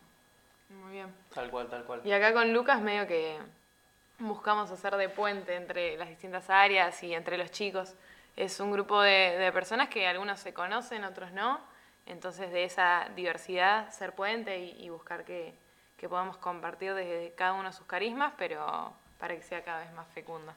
Muy 0.82 0.92
bien. 0.92 1.14
Tal 1.32 1.50
cual, 1.50 1.68
tal 1.68 1.84
cual. 1.84 2.00
Y 2.04 2.12
acá 2.12 2.32
con 2.32 2.52
Lucas 2.52 2.80
medio 2.82 3.06
que 3.06 3.38
buscamos 4.18 4.70
hacer 4.70 4.96
de 4.96 5.08
puente 5.08 5.54
entre 5.54 5.96
las 5.96 6.08
distintas 6.08 6.50
áreas 6.50 7.00
y 7.04 7.14
entre 7.14 7.38
los 7.38 7.50
chicos. 7.52 7.94
Es 8.36 8.60
un 8.60 8.70
grupo 8.70 9.00
de, 9.00 9.38
de 9.38 9.52
personas 9.52 9.88
que 9.88 10.06
algunos 10.06 10.38
se 10.38 10.52
conocen, 10.52 11.04
otros 11.04 11.32
no. 11.32 11.60
Entonces 12.06 12.52
de 12.52 12.64
esa 12.64 13.08
diversidad 13.16 13.90
ser 13.90 14.14
puente 14.14 14.58
y, 14.58 14.84
y 14.84 14.90
buscar 14.90 15.24
que, 15.24 15.54
que 15.96 16.08
podamos 16.08 16.36
compartir 16.36 16.94
desde 16.94 17.32
cada 17.34 17.54
uno 17.54 17.72
sus 17.72 17.86
carismas, 17.86 18.34
pero 18.38 18.92
para 19.18 19.34
que 19.34 19.42
sea 19.42 19.64
cada 19.64 19.80
vez 19.80 19.92
más 19.92 20.06
fecunda. 20.14 20.54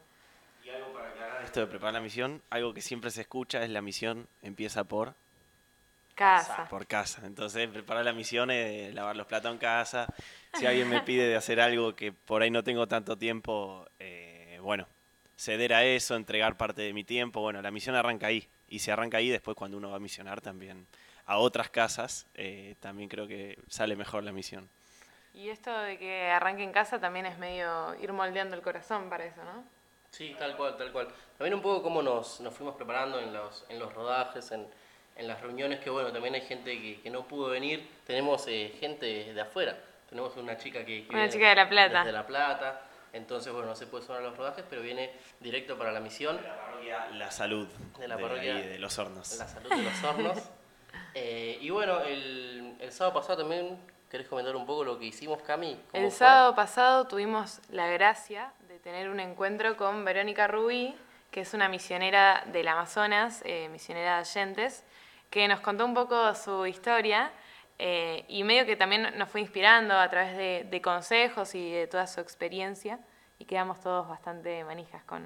Y 0.64 0.70
algo 0.70 0.94
para 0.94 1.10
aclarar 1.10 1.44
esto 1.44 1.62
de 1.62 1.68
preparar 1.68 1.94
la 1.94 2.02
misión, 2.02 2.42
algo 2.50 2.74
que 2.74 2.82
siempre 2.82 3.10
se 3.12 3.22
escucha 3.22 3.64
es 3.64 3.70
la 3.70 3.82
misión 3.82 4.28
empieza 4.42 4.84
por 4.84 5.14
Casa. 6.14 6.68
por 6.70 6.86
casa. 6.86 7.26
Entonces, 7.26 7.70
preparar 7.70 8.04
la 8.04 8.12
misión 8.12 8.52
es 8.52 8.94
lavar 8.94 9.16
los 9.16 9.26
platos 9.26 9.54
en 9.54 9.58
casa. 9.58 10.06
Si 10.54 10.66
alguien 10.66 10.90
me 10.90 11.00
pide 11.06 11.26
de 11.26 11.38
hacer 11.38 11.62
algo 11.62 11.96
que 11.96 12.12
por 12.12 12.42
ahí 12.42 12.52
no 12.52 12.62
tengo 12.62 12.88
tanto 12.88 13.18
tiempo, 13.18 13.88
eh, 14.00 14.60
bueno, 14.62 14.86
ceder 15.40 15.74
a 15.74 15.86
eso, 15.86 16.18
entregar 16.18 16.58
parte 16.58 16.82
de 16.82 16.92
mi 16.92 17.06
tiempo. 17.06 17.40
Bueno, 17.40 17.62
la 17.62 17.72
misión 17.72 17.96
arranca 17.96 18.28
ahí. 18.28 18.46
Y 18.68 18.80
se 18.80 18.92
arranca 18.92 19.18
ahí 19.18 19.30
después 19.30 19.56
cuando 19.56 19.78
uno 19.78 19.90
va 19.90 19.96
a 19.96 20.00
misionar 20.00 20.42
también 20.42 20.86
a 21.26 21.38
otras 21.38 21.70
casas, 21.70 22.28
eh, 22.36 22.76
también 22.82 23.08
creo 23.08 23.28
que 23.28 23.58
sale 23.70 23.96
mejor 23.96 24.24
la 24.24 24.34
misión. 24.34 24.70
Y 25.34 25.50
esto 25.50 25.76
de 25.80 25.98
que 25.98 26.28
arranque 26.28 26.64
en 26.64 26.74
casa 26.74 27.00
también 27.00 27.26
es 27.26 27.38
medio 27.38 27.96
ir 28.02 28.12
moldeando 28.12 28.56
el 28.56 28.62
corazón 28.62 29.10
para 29.10 29.26
eso, 29.26 29.44
¿no? 29.46 29.64
Sí, 30.12 30.36
tal 30.38 30.58
cual, 30.58 30.76
tal 30.76 30.92
cual. 30.92 31.08
También 31.38 31.54
un 31.54 31.62
poco 31.62 31.84
cómo 31.84 32.02
nos, 32.02 32.42
nos 32.42 32.54
fuimos 32.54 32.76
preparando 32.76 33.20
en 33.20 33.32
los, 33.32 33.66
en 33.70 33.80
los 33.80 33.94
rodajes, 33.94 34.52
en, 34.52 34.68
en 35.16 35.28
las 35.28 35.40
reuniones, 35.40 35.80
que 35.80 35.90
bueno, 35.90 36.12
también 36.12 36.34
hay 36.34 36.42
gente 36.42 36.82
que, 36.82 37.00
que 37.00 37.10
no 37.10 37.26
pudo 37.28 37.50
venir. 37.50 37.88
Tenemos 38.06 38.46
eh, 38.48 38.76
gente 38.80 39.34
de 39.34 39.42
afuera. 39.42 39.78
Tenemos 40.10 40.36
una 40.36 40.58
chica 40.58 40.80
que... 40.80 41.04
que 41.04 41.10
Una 41.10 41.20
viene 41.20 41.32
chica 41.32 41.50
de 41.50 41.56
La 41.56 41.70
Plata. 41.70 42.00
Desde 42.00 42.12
La 42.12 42.26
Plata. 42.28 42.89
Entonces, 43.14 43.52
bueno, 43.52 43.68
no 43.70 43.76
se 43.76 43.88
puede 43.88 44.06
sumar 44.06 44.22
a 44.22 44.26
los 44.26 44.38
rodajes, 44.38 44.64
pero 44.70 44.82
viene 44.82 45.12
directo 45.40 45.78
para 45.78 45.92
la 45.92 46.00
misión. 46.00 46.40
La 47.14 47.32
salud 47.32 47.68
De 48.00 48.08
la 48.08 48.16
de, 48.16 48.24
parroquia. 48.24 48.56
ahí, 48.56 48.68
de 48.68 48.80
los 48.80 48.98
hornos. 49.00 49.38
La 49.38 49.48
salud 49.48 49.70
de 49.70 49.84
los 49.84 50.04
hornos. 50.04 50.38
Eh, 51.14 51.58
y 51.62 51.70
bueno, 51.72 52.02
el, 52.02 52.76
el 52.80 52.92
sábado 52.92 53.20
pasado 53.20 53.40
también, 53.40 53.78
¿querés 54.10 54.28
comentar 54.28 54.56
un 54.56 54.66
poco 54.66 54.84
lo 54.84 54.98
que 55.00 55.06
hicimos, 55.06 55.42
Cami? 55.42 55.80
¿Cómo 55.92 56.04
El 56.04 56.10
fue? 56.12 56.18
sábado 56.20 56.56
pasado 56.56 57.08
tuvimos 57.08 57.60
la 57.70 57.88
gracia 57.88 58.54
de 58.68 58.78
tener 58.80 59.10
un 59.10 59.20
encuentro 59.20 59.76
con 59.76 60.04
Verónica 60.06 60.48
Rubí, 60.48 60.96
que 61.32 61.42
es 61.42 61.54
una 61.54 61.68
misionera 61.68 62.44
del 62.48 62.68
Amazonas, 62.68 63.42
eh, 63.46 63.70
misionera 63.70 64.16
de 64.16 64.20
Allentes, 64.22 64.84
que 65.30 65.48
nos 65.48 65.60
contó 65.62 65.86
un 65.86 65.94
poco 65.96 66.34
su 66.36 66.66
historia 66.68 67.32
eh, 67.80 68.26
y 68.28 68.44
medio 68.44 68.66
que 68.66 68.76
también 68.76 69.18
nos 69.18 69.30
fue 69.30 69.40
inspirando 69.40 69.94
a 69.96 70.10
través 70.10 70.36
de, 70.36 70.68
de 70.70 70.82
consejos 70.82 71.56
y 71.56 71.72
de 71.72 71.88
toda 71.88 72.08
su 72.08 72.20
experiencia. 72.20 73.00
y 73.40 73.46
quedamos 73.46 73.80
todos 73.80 74.08
bastante 74.08 74.66
manijas 74.66 75.02
con, 75.06 75.24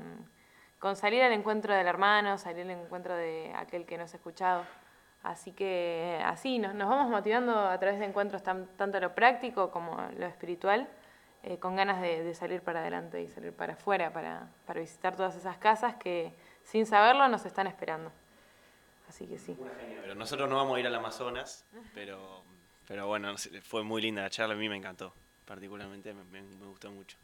con 0.77 0.95
salir 0.95 1.24
al 1.24 1.33
encuentro 1.33 1.74
del 1.74 1.88
hermano, 1.88 2.38
salir 2.38 2.62
al 2.65 2.72
encuentro 2.72 3.15
de 3.15 3.51
aquel 3.55 3.88
que 3.88 3.98
nos 3.98 4.13
ha 4.13 4.17
escuchado. 4.17 4.63
Así 5.24 5.51
que 5.53 6.22
así 6.25 6.60
nos, 6.60 6.75
nos 6.75 6.89
vamos 6.89 7.10
motivando 7.10 7.57
a 7.57 7.79
través 7.79 8.00
de 8.00 8.05
encuentros 8.05 8.43
tanto 8.43 9.00
lo 9.00 9.15
práctico 9.15 9.72
como 9.72 9.98
lo 10.17 10.27
espiritual, 10.27 10.88
eh, 11.41 11.57
con 11.57 11.75
ganas 11.75 12.01
de, 12.01 12.33
salir 12.36 12.62
para 12.62 12.81
adelante 12.81 13.22
y 13.22 13.29
salir 13.29 13.53
para 13.53 13.74
afuera, 13.74 14.13
para, 14.13 14.48
para 14.67 14.79
visitar 14.79 15.15
todas 15.15 15.36
esas 15.36 15.57
casas 15.57 15.95
que 15.95 16.33
sin 16.63 16.86
saberlo 16.86 17.27
nos 17.29 17.45
están 17.45 17.65
esperando. 17.65 18.12
Así 19.13 19.27
que 19.27 19.38
sí. 19.38 19.55
Pero 20.01 20.15
nosotros 20.15 20.50
no 20.50 20.55
vamos 20.55 20.75
a 20.75 20.79
ir 20.79 20.88
al 20.88 20.96
Amazonas, 20.96 21.67
pero, 21.93 22.41
pero 22.88 23.05
bueno, 23.05 23.36
fue 23.62 23.84
muy 23.84 24.01
linda 24.01 24.24
la 24.24 24.32
charla, 24.32 24.55
a 24.55 24.58
mí 24.58 24.67
me 24.67 24.75
encantó, 24.75 25.13
particularmente 25.46 26.15
me, 26.15 26.41
me 26.41 26.65
gustó 26.65 26.89
mucho. 26.89 27.15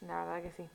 La 0.00 0.24
verdad 0.24 0.42
que 0.42 0.50
sí. 0.50 0.68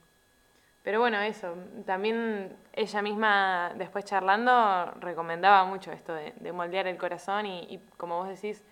Pero 0.81 1.01
bueno, 1.01 1.19
eso, 1.19 1.55
también 1.85 2.55
ella 2.71 3.01
misma 3.01 3.73
después 3.75 4.05
charlando 4.05 4.91
recomendaba 5.01 5.65
mucho 5.65 5.91
esto 5.91 6.13
de, 6.13 6.51
moldear 6.53 6.87
el 6.87 6.97
corazón 6.97 7.45
y, 7.47 7.81
como 7.97 8.19
vos 8.19 8.29
decís, 8.29 8.63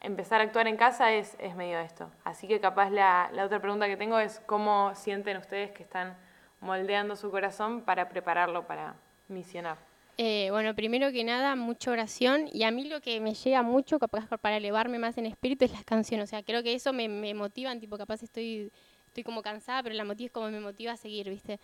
empezar 0.00 0.40
a 0.40 0.44
actuar 0.44 0.66
en 0.68 0.78
casa 0.78 1.12
es, 1.12 1.36
es 1.38 1.54
medio 1.54 1.78
esto. 1.80 2.10
Así 2.24 2.48
que 2.48 2.60
capaz 2.60 2.88
la, 2.88 3.28
la, 3.34 3.44
otra 3.44 3.60
pregunta 3.60 3.86
que 3.88 3.98
tengo 3.98 4.18
es 4.18 4.40
cómo 4.46 4.94
sienten 4.94 5.36
ustedes 5.36 5.70
que 5.72 5.82
están 5.82 6.16
moldeando 6.60 7.14
su 7.14 7.30
corazón 7.30 7.82
para 7.82 8.08
prepararlo 8.08 8.66
para 8.66 8.94
misionar. 9.28 9.76
Eh, 10.18 10.48
bueno, 10.50 10.74
primero 10.74 11.12
que 11.12 11.24
nada, 11.24 11.56
mucha 11.56 11.90
oración 11.90 12.48
y 12.50 12.62
a 12.62 12.70
mí 12.70 12.88
lo 12.88 13.02
que 13.02 13.20
me 13.20 13.34
llega 13.34 13.62
mucho 13.62 13.98
capaz 13.98 14.26
para 14.40 14.56
elevarme 14.56 14.98
más 14.98 15.18
en 15.18 15.26
espíritu 15.26 15.66
es 15.66 15.72
las 15.72 15.84
canciones. 15.84 16.24
O 16.24 16.30
sea, 16.30 16.42
creo 16.42 16.62
que 16.62 16.74
eso 16.74 16.92
me, 16.92 17.08
me 17.08 17.34
motiva, 17.34 17.76
tipo 17.78 17.98
capaz 17.98 18.22
estoy 18.22 18.72
estoy 19.16 19.24
como 19.24 19.42
cansada, 19.42 19.82
pero 19.82 19.94
la 19.94 20.04
motiva 20.04 20.26
es 20.26 20.32
como 20.32 20.50
me 20.50 20.60
motiva 20.60 20.92
a 20.92 20.96
seguir, 20.96 21.30
¿viste? 21.30 21.58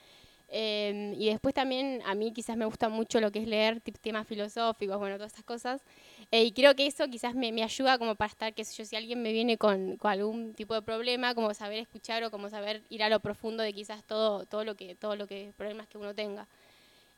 Em, 0.49 1.15
y 1.15 1.27
después 1.31 1.55
también 1.55 2.03
a 2.05 2.15
mí 2.15 2.33
quizás 2.33 2.57
me 2.57 2.65
gusta 2.67 2.89
mucho 2.89 3.21
lo 3.21 3.31
que 3.31 3.41
es 3.41 3.49
leer 3.49 3.81
temas 3.81 4.27
filosóficos, 4.27 4.99
bueno, 4.99 5.17
todas 5.17 5.33
estas 5.33 5.45
cosas. 5.45 5.83
Eh, 6.31 6.45
y 6.45 6.53
creo 6.53 6.75
que 6.75 6.87
eso 6.87 7.07
quizás 7.09 7.35
me, 7.35 7.49
ayuda 7.63 7.99
como 7.99 8.15
para 8.17 8.31
estar, 8.31 8.55
qué 8.55 8.65
sé 8.65 8.75
yo, 8.77 8.85
si 8.85 8.97
alguien 8.97 9.23
me 9.23 9.33
viene 9.33 9.57
con, 9.59 9.99
algún 10.03 10.55
tipo 10.55 10.75
de 10.75 10.83
problema, 10.83 11.35
como 11.35 11.53
saber 11.55 11.79
escuchar 11.79 12.25
o 12.25 12.31
como 12.31 12.49
saber 12.51 12.83
ir 12.91 13.03
a 13.03 13.09
lo 13.09 13.21
profundo 13.21 13.63
de 13.63 13.73
quizás 13.73 14.05
todo, 14.05 14.45
todo 14.47 14.65
lo 14.65 14.75
que, 14.75 14.95
todo 14.95 15.17
lo 15.17 15.27
que, 15.27 15.53
problemas 15.57 15.89
que 15.89 15.99
uno 15.99 16.15
tenga. 16.15 16.47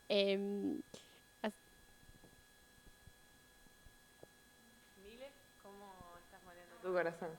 Eh, 0.08 0.38
¿cómo 5.62 5.86
estás 6.24 6.42
moviendo 6.44 6.73
tu 6.84 6.92
corazón? 6.92 7.30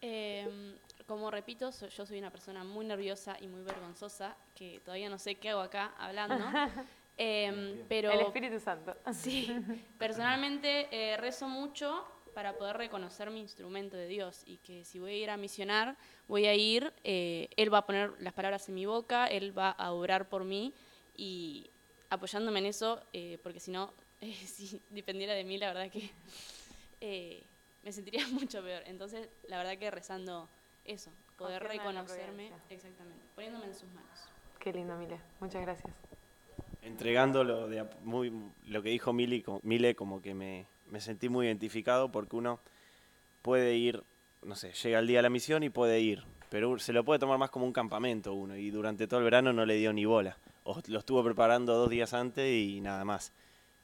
Eh, 0.00 0.76
como 1.06 1.30
repito, 1.30 1.70
yo 1.70 2.06
soy 2.06 2.18
una 2.18 2.30
persona 2.30 2.64
muy 2.64 2.84
nerviosa 2.84 3.36
y 3.40 3.46
muy 3.46 3.62
vergonzosa, 3.62 4.36
que 4.54 4.80
todavía 4.84 5.08
no 5.08 5.18
sé 5.18 5.36
qué 5.36 5.50
hago 5.50 5.60
acá 5.60 5.92
hablando. 5.98 6.36
Em, 7.18 7.82
pero, 7.88 8.10
El 8.10 8.20
Espíritu 8.20 8.60
Santo. 8.60 8.94
Sí, 9.14 9.48
personalmente 9.98 10.86
eh, 10.90 11.16
rezo 11.16 11.48
mucho 11.48 12.04
para 12.34 12.52
poder 12.58 12.76
reconocer 12.76 13.30
mi 13.30 13.40
instrumento 13.40 13.96
de 13.96 14.06
Dios 14.06 14.42
y 14.44 14.58
que 14.58 14.84
si 14.84 14.98
voy 14.98 15.12
a 15.12 15.16
ir 15.16 15.30
a 15.30 15.38
misionar, 15.38 15.96
voy 16.28 16.44
a 16.44 16.54
ir, 16.54 16.92
eh, 17.04 17.48
Él 17.56 17.72
va 17.72 17.78
a 17.78 17.86
poner 17.86 18.12
las 18.20 18.34
palabras 18.34 18.68
en 18.68 18.74
mi 18.74 18.84
boca, 18.84 19.28
Él 19.28 19.56
va 19.56 19.70
a 19.70 19.92
orar 19.92 20.28
por 20.28 20.44
mí 20.44 20.74
y 21.16 21.70
apoyándome 22.10 22.58
en 22.58 22.66
eso, 22.66 23.00
eh, 23.14 23.38
porque 23.42 23.60
si 23.60 23.70
no, 23.70 23.94
si 24.20 24.78
dependiera 24.90 25.32
de 25.32 25.44
mí, 25.44 25.56
la 25.56 25.72
verdad 25.72 25.90
que 25.90 27.42
me 27.86 27.92
sentiría 27.92 28.26
mucho 28.32 28.62
peor. 28.62 28.82
Entonces, 28.86 29.28
la 29.48 29.58
verdad 29.58 29.78
que 29.78 29.90
rezando 29.90 30.48
eso, 30.84 31.10
poder 31.38 31.62
reconocerme, 31.62 32.50
exactamente, 32.68 33.24
poniéndome 33.34 33.66
en 33.66 33.74
sus 33.74 33.88
manos. 33.90 34.28
Qué 34.58 34.72
lindo, 34.72 34.96
Mile. 34.96 35.18
Muchas 35.40 35.62
gracias. 35.62 35.94
Entregando 36.82 37.44
lo, 37.44 37.68
de, 37.68 37.86
muy, 38.02 38.32
lo 38.66 38.82
que 38.82 38.90
dijo 38.90 39.12
Mili, 39.12 39.44
Mile, 39.62 39.94
como 39.94 40.20
que 40.20 40.34
me, 40.34 40.66
me 40.88 41.00
sentí 41.00 41.28
muy 41.28 41.46
identificado 41.46 42.10
porque 42.10 42.36
uno 42.36 42.60
puede 43.42 43.76
ir, 43.76 44.02
no 44.42 44.56
sé, 44.56 44.72
llega 44.72 44.98
el 44.98 45.06
día 45.06 45.18
de 45.18 45.22
la 45.22 45.30
misión 45.30 45.62
y 45.62 45.70
puede 45.70 46.00
ir, 46.00 46.24
pero 46.50 46.78
se 46.78 46.92
lo 46.92 47.04
puede 47.04 47.20
tomar 47.20 47.38
más 47.38 47.50
como 47.50 47.66
un 47.66 47.72
campamento 47.72 48.34
uno 48.34 48.56
y 48.56 48.70
durante 48.70 49.06
todo 49.06 49.20
el 49.20 49.24
verano 49.24 49.52
no 49.52 49.64
le 49.64 49.76
dio 49.76 49.92
ni 49.92 50.04
bola. 50.04 50.36
O 50.64 50.80
lo 50.88 50.98
estuvo 50.98 51.22
preparando 51.22 51.74
dos 51.74 51.90
días 51.90 52.14
antes 52.14 52.52
y 52.52 52.80
nada 52.80 53.04
más. 53.04 53.32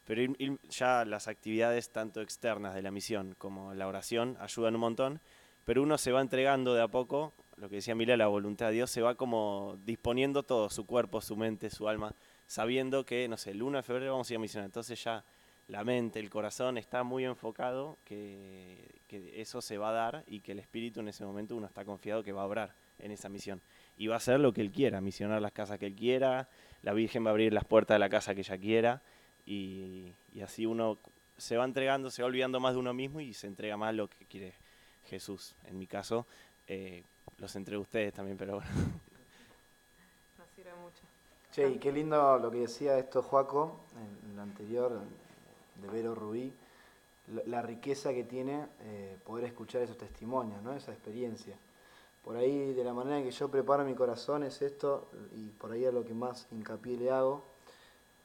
Pero 0.04 0.34
ya 0.68 1.04
las 1.04 1.28
actividades 1.28 1.90
tanto 1.90 2.20
externas 2.20 2.74
de 2.74 2.82
la 2.82 2.90
misión 2.90 3.34
como 3.38 3.74
la 3.74 3.86
oración 3.86 4.36
ayudan 4.40 4.74
un 4.74 4.80
montón 4.80 5.20
pero 5.64 5.82
uno 5.82 5.98
se 5.98 6.12
va 6.12 6.20
entregando 6.20 6.74
de 6.74 6.82
a 6.82 6.88
poco, 6.88 7.32
lo 7.56 7.68
que 7.68 7.76
decía 7.76 7.94
Mila, 7.94 8.16
la 8.16 8.26
voluntad 8.26 8.66
de 8.68 8.72
Dios, 8.74 8.90
se 8.90 9.00
va 9.00 9.14
como 9.14 9.78
disponiendo 9.84 10.42
todo, 10.42 10.68
su 10.70 10.86
cuerpo, 10.86 11.20
su 11.20 11.36
mente, 11.36 11.70
su 11.70 11.88
alma, 11.88 12.14
sabiendo 12.46 13.04
que, 13.04 13.28
no 13.28 13.36
sé, 13.36 13.52
el 13.52 13.62
1 13.62 13.78
de 13.78 13.82
febrero 13.82 14.12
vamos 14.12 14.28
a 14.28 14.32
ir 14.32 14.38
a 14.38 14.40
misionar. 14.40 14.66
Entonces 14.66 15.02
ya 15.02 15.24
la 15.68 15.84
mente, 15.84 16.18
el 16.18 16.30
corazón 16.30 16.78
está 16.78 17.04
muy 17.04 17.24
enfocado, 17.24 17.98
que, 18.04 19.00
eso 19.34 19.60
se 19.60 19.76
va 19.76 19.90
a 19.90 19.92
dar 19.92 20.24
y 20.26 20.40
que 20.40 20.52
el 20.52 20.58
espíritu 20.58 21.00
en 21.00 21.08
ese 21.08 21.22
momento 21.22 21.54
uno 21.54 21.66
está 21.66 21.84
confiado 21.84 22.22
que 22.22 22.32
va 22.32 22.42
a 22.42 22.46
obrar 22.46 22.74
en 22.98 23.10
esa 23.10 23.28
misión. 23.28 23.60
Y 23.98 24.06
va 24.06 24.14
a 24.14 24.16
hacer 24.16 24.40
lo 24.40 24.54
que 24.54 24.62
él 24.62 24.70
quiera, 24.70 25.02
misionar 25.02 25.42
las 25.42 25.52
casas 25.52 25.78
que 25.78 25.86
él 25.86 25.94
quiera, 25.94 26.48
la 26.80 26.94
Virgen 26.94 27.22
va 27.22 27.28
a 27.28 27.32
abrir 27.32 27.52
las 27.52 27.64
puertas 27.64 27.96
de 27.96 27.98
la 27.98 28.08
casa 28.08 28.34
que 28.34 28.40
ella 28.40 28.56
quiera, 28.56 29.02
y, 29.46 30.12
y 30.34 30.40
así 30.40 30.66
uno 30.66 30.98
se 31.36 31.56
va 31.56 31.64
entregando, 31.64 32.10
se 32.10 32.22
va 32.22 32.28
olvidando 32.28 32.60
más 32.60 32.74
de 32.74 32.80
uno 32.80 32.94
mismo 32.94 33.20
y 33.20 33.34
se 33.34 33.46
entrega 33.46 33.76
más 33.76 33.94
lo 33.94 34.08
que 34.08 34.24
quiere 34.26 34.54
Jesús. 35.06 35.54
En 35.66 35.78
mi 35.78 35.86
caso, 35.86 36.26
eh, 36.68 37.02
los 37.38 37.54
entre 37.56 37.76
ustedes 37.76 38.14
también, 38.14 38.36
pero 38.36 38.54
bueno. 38.54 38.70
Nos 40.38 40.48
sirve 40.54 40.70
mucho. 40.80 41.02
Che, 41.52 41.68
y 41.68 41.78
qué 41.78 41.92
lindo 41.92 42.38
lo 42.38 42.50
que 42.50 42.58
decía 42.58 42.98
esto 42.98 43.22
Joaco, 43.22 43.80
en, 43.96 44.36
lo 44.36 44.42
anterior, 44.42 45.00
de 45.82 45.88
Vero 45.88 46.14
Rubí, 46.14 46.52
la 47.46 47.60
riqueza 47.62 48.12
que 48.12 48.24
tiene 48.24 48.66
eh, 48.82 49.16
poder 49.24 49.46
escuchar 49.46 49.82
esos 49.82 49.98
testimonios, 49.98 50.62
¿no? 50.62 50.74
esa 50.74 50.92
experiencia. 50.92 51.56
Por 52.24 52.36
ahí, 52.36 52.72
de 52.72 52.84
la 52.84 52.94
manera 52.94 53.18
en 53.18 53.24
que 53.24 53.32
yo 53.32 53.48
preparo 53.48 53.84
mi 53.84 53.94
corazón, 53.94 54.44
es 54.44 54.62
esto, 54.62 55.08
y 55.34 55.48
por 55.48 55.72
ahí 55.72 55.84
a 55.84 55.90
lo 55.90 56.04
que 56.04 56.14
más 56.14 56.46
hincapié 56.52 56.96
le 56.96 57.10
hago, 57.10 57.42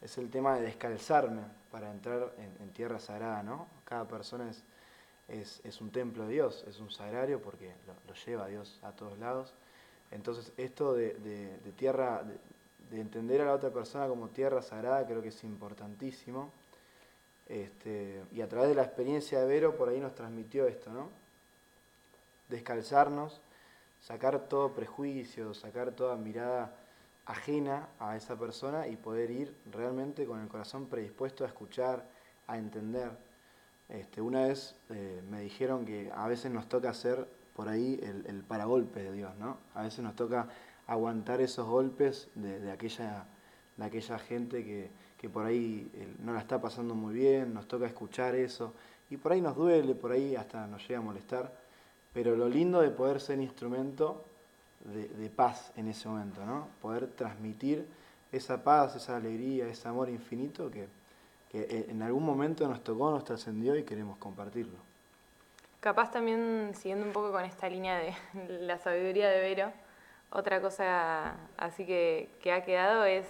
es 0.01 0.18
el 0.18 0.30
tema 0.30 0.56
de 0.56 0.63
descalzarme 0.63 1.42
para 1.72 1.92
entrar 1.92 2.34
en, 2.38 2.70
tierra 2.70 3.00
sagrada, 3.00 3.44
¿no? 3.44 3.68
Cada 3.86 4.08
persona 4.08 4.50
es 4.50 4.63
es, 5.27 5.82
un 5.82 5.92
templo 5.92 6.25
de 6.25 6.34
Dios, 6.34 6.63
es 6.68 6.80
un 6.80 6.89
sagrario 6.89 7.42
porque 7.42 7.74
lo, 8.08 8.13
lleva 8.25 8.48
Dios 8.48 8.80
a 8.84 8.92
todos 8.92 9.18
lados. 9.20 9.54
Entonces 10.12 10.51
esto 10.58 10.94
de, 10.94 11.60
tierra, 11.75 12.24
de, 12.89 13.01
entender 13.01 13.42
a 13.42 13.46
la 13.46 13.54
otra 13.54 13.70
persona 13.70 14.08
como 14.08 14.30
tierra 14.30 14.62
sagrada 14.62 15.06
creo 15.06 15.22
que 15.22 15.30
es 15.30 15.44
importantísimo. 15.44 16.51
Este, 17.50 18.24
y 18.34 18.42
a 18.42 18.50
través 18.50 18.70
de 18.70 18.75
la 18.75 18.84
experiencia 18.84 19.39
de 19.39 19.48
Vero 19.48 19.77
por 19.77 19.89
ahí 19.89 20.00
nos 20.00 20.16
transmitió 20.16 20.68
esto, 20.68 20.92
¿no? 20.92 21.10
Descalzarnos, 22.50 23.39
sacar 24.01 24.48
todo 24.48 24.74
prejuicio, 24.74 25.54
sacar 25.54 25.92
toda 25.92 26.16
mirada 26.16 26.74
ajena 27.27 27.89
a 28.00 28.15
esa 28.15 28.38
persona 28.38 28.88
y 28.88 28.96
poder 28.96 29.29
ir 29.31 29.55
realmente 29.72 30.25
con 30.25 30.41
el 30.41 30.48
corazón 30.48 30.88
predispuesto 30.88 31.43
a 31.43 31.48
escuchar, 31.48 32.10
a 32.48 32.57
entender. 32.57 33.12
Este, 33.89 34.22
una 34.22 34.48
vez 34.48 34.75
eh, 34.89 35.22
me 35.29 35.41
dijeron 35.41 35.86
que 35.86 36.12
a 36.13 36.27
veces 36.27 36.51
nos 36.51 36.67
toca 36.67 36.89
hacer 36.89 37.27
por 37.55 37.69
ahí 37.69 38.00
el, 38.01 38.25
el, 38.27 38.43
paragolpe 38.43 39.01
de 39.01 39.12
Dios, 39.12 39.36
¿no? 39.38 39.57
A 39.74 39.84
veces 39.84 40.00
nos 40.00 40.15
toca 40.15 40.48
aguantar 40.88 41.41
esos 41.41 41.67
golpes 41.67 42.29
de, 42.36 42.72
aquella, 42.72 43.25
de 43.75 43.86
aquella 43.86 44.19
gente 44.19 44.89
que, 45.17 45.29
por 45.29 45.46
ahí 45.46 45.91
eh, 45.93 46.15
no 46.24 46.34
la 46.34 46.39
está 46.39 46.62
pasando 46.62 46.96
muy 46.96 47.13
bien, 47.13 47.53
nos 47.53 47.67
toca 47.67 47.86
escuchar 47.86 48.36
eso, 48.36 48.74
y 49.10 49.17
por 49.17 49.34
ahí 49.34 49.41
nos 49.41 49.55
duele, 49.55 49.96
por 49.96 50.12
ahí 50.12 50.36
hasta 50.36 50.65
nos 50.67 50.88
llega 50.88 51.00
a 51.00 51.03
molestar, 51.03 51.53
pero 52.13 52.36
lo 52.36 52.48
lindo 52.48 52.81
de 52.81 52.89
poder 52.89 53.19
ser 53.19 53.39
instrumento 53.39 54.24
de, 54.86 55.29
paz 55.29 55.72
en 55.75 55.88
ese 55.88 56.07
momento, 56.07 56.46
¿no? 56.46 56.67
Poder 56.81 57.07
transmitir 57.07 57.88
esa 58.31 58.63
paz, 58.63 58.96
esa 58.96 59.17
alegría, 59.17 59.67
ese 59.67 59.88
amor 59.88 60.10
infinito 60.10 60.69
que, 60.72 60.88
eh, 61.53 61.88
en 61.89 62.01
algún 62.01 62.24
momento 62.24 62.67
nos 62.67 62.84
tocó, 62.84 63.10
nos 63.12 63.24
trascendió 63.24 63.75
y 63.75 63.84
queremos 63.84 64.17
compartirlo. 64.17 64.77
Capaz 65.79 66.12
también 66.12 66.72
siguiendo 66.75 67.05
un 67.05 67.13
poco 67.13 67.31
con 67.31 67.46
esta 67.46 67.69
línea 67.69 67.98
de 67.98 68.13
la 68.62 68.77
sabiduría 68.77 69.29
de 69.29 69.39
Vero, 69.39 69.72
otra 70.29 70.62
cosa 70.62 71.36
así 71.57 71.86
que, 71.86 72.29
que 72.41 72.51
ha 72.51 72.63
quedado 72.65 73.05
es 73.05 73.25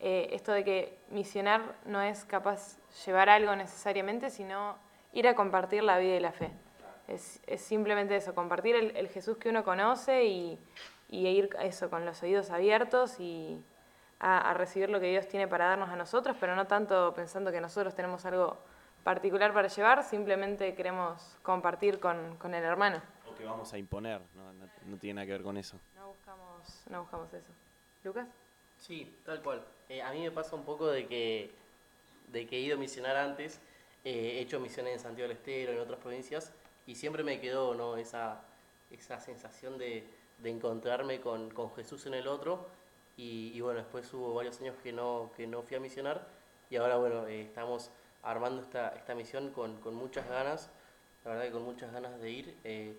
eh, 0.00 0.28
esto 0.32 0.52
de 0.52 0.64
que 0.64 0.98
misionar 1.10 1.76
no 1.86 2.02
es 2.02 2.24
capaz 2.24 2.76
llevar 3.06 3.28
algo 3.28 3.54
necesariamente, 3.56 4.30
sino 4.30 4.76
ir 5.12 5.28
a 5.28 5.34
compartir 5.34 5.82
la 5.82 5.98
vida 5.98 6.16
y 6.16 6.20
la 6.20 6.32
fe. 6.32 6.50
Es, 7.08 7.40
es 7.46 7.60
simplemente 7.60 8.16
eso, 8.16 8.34
compartir 8.34 8.74
el, 8.76 8.96
el, 8.96 9.08
Jesús 9.08 9.36
que 9.36 9.48
uno 9.48 9.64
conoce 9.64 10.24
y, 10.24 10.58
y 11.08 11.26
ir 11.28 11.50
eso 11.60 11.88
con 11.88 12.04
los 12.04 12.22
oídos 12.22 12.50
abiertos 12.50 13.20
y, 13.20 13.62
a, 14.18 14.54
recibir 14.54 14.90
lo 14.90 14.98
que 14.98 15.10
Dios 15.10 15.28
tiene 15.28 15.46
para 15.46 15.66
darnos 15.66 15.90
a 15.90 15.96
nosotros, 15.96 16.36
pero 16.40 16.56
no 16.56 16.66
tanto 16.66 17.12
pensando 17.14 17.52
que 17.52 17.60
nosotros 17.60 17.94
tenemos 17.94 18.24
algo 18.24 18.56
particular 19.04 19.52
para 19.52 19.68
llevar, 19.68 20.02
simplemente 20.02 20.74
queremos 20.74 21.36
compartir 21.42 22.00
con, 22.00 22.36
con 22.38 22.54
el 22.54 22.64
hermano. 22.64 23.00
O 23.30 23.34
que 23.36 23.44
vamos 23.44 23.72
a 23.72 23.78
imponer, 23.78 24.20
no, 24.34 24.52
no- 24.54 24.66
no 24.86 24.96
tiene 24.96 25.14
nada 25.14 25.26
que 25.26 25.32
ver 25.32 25.42
con 25.42 25.56
eso. 25.56 25.78
No 25.94 26.08
buscamos, 26.08 26.82
no 26.90 27.00
buscamos 27.02 27.32
eso. 27.34 27.52
¿Lucas? 28.02 28.26
Sí, 28.78 29.14
tal 29.24 29.42
cual. 29.42 29.62
Eh, 29.88 30.02
a 30.02 30.10
mí 30.12 30.22
me 30.22 30.30
pasa 30.32 30.56
un 30.56 30.64
poco 30.64 30.88
de 30.88 31.06
que, 31.06 31.50
de 32.28 32.46
que 32.46 32.56
he 32.56 32.60
ido 32.60 32.76
a 32.76 32.80
misionar 32.80 33.16
antes, 33.16 33.60
eh, 34.04 34.38
he 34.38 34.40
hecho 34.40 34.58
misiones 34.58 34.94
en 34.94 34.98
Santiago 35.00 35.28
del 35.28 35.36
Estero, 35.36 35.72
en 35.72 35.78
otras 35.80 36.00
provincias, 36.00 36.52
y 36.86 36.94
siempre 36.94 37.22
me 37.22 37.40
quedó 37.40 37.74
¿no? 37.74 37.96
esa, 37.96 38.40
esa 38.90 39.20
sensación 39.20 39.78
de, 39.78 40.06
de 40.38 40.50
encontrarme 40.50 41.20
con, 41.20 41.50
con 41.50 41.74
Jesús 41.74 42.06
en 42.06 42.14
el 42.14 42.28
otro, 42.28 42.66
y, 43.18 43.58
bueno, 43.62 43.78
después 43.78 44.12
hubo 44.12 44.34
varios 44.34 44.60
años 44.60 44.76
que 44.82 44.92
no, 44.92 45.30
que 45.36 45.46
no 45.46 45.62
fui 45.62 45.76
a 45.76 45.80
misionar, 45.80 46.26
y 46.68 46.76
ahora 46.76 46.96
bueno, 46.96 47.26
eh, 47.26 47.42
estamos 47.42 47.90
armando 48.22 48.60
esta, 48.60 48.88
esta 48.90 49.14
misión 49.14 49.50
con, 49.52 49.80
con 49.80 49.94
muchas 49.94 50.28
ganas, 50.28 50.68
la 51.24 51.30
verdad 51.30 51.44
que 51.46 51.52
con 51.52 51.62
muchas 51.62 51.92
ganas 51.92 52.20
de 52.20 52.30
ir, 52.30 52.56
eh, 52.64 52.94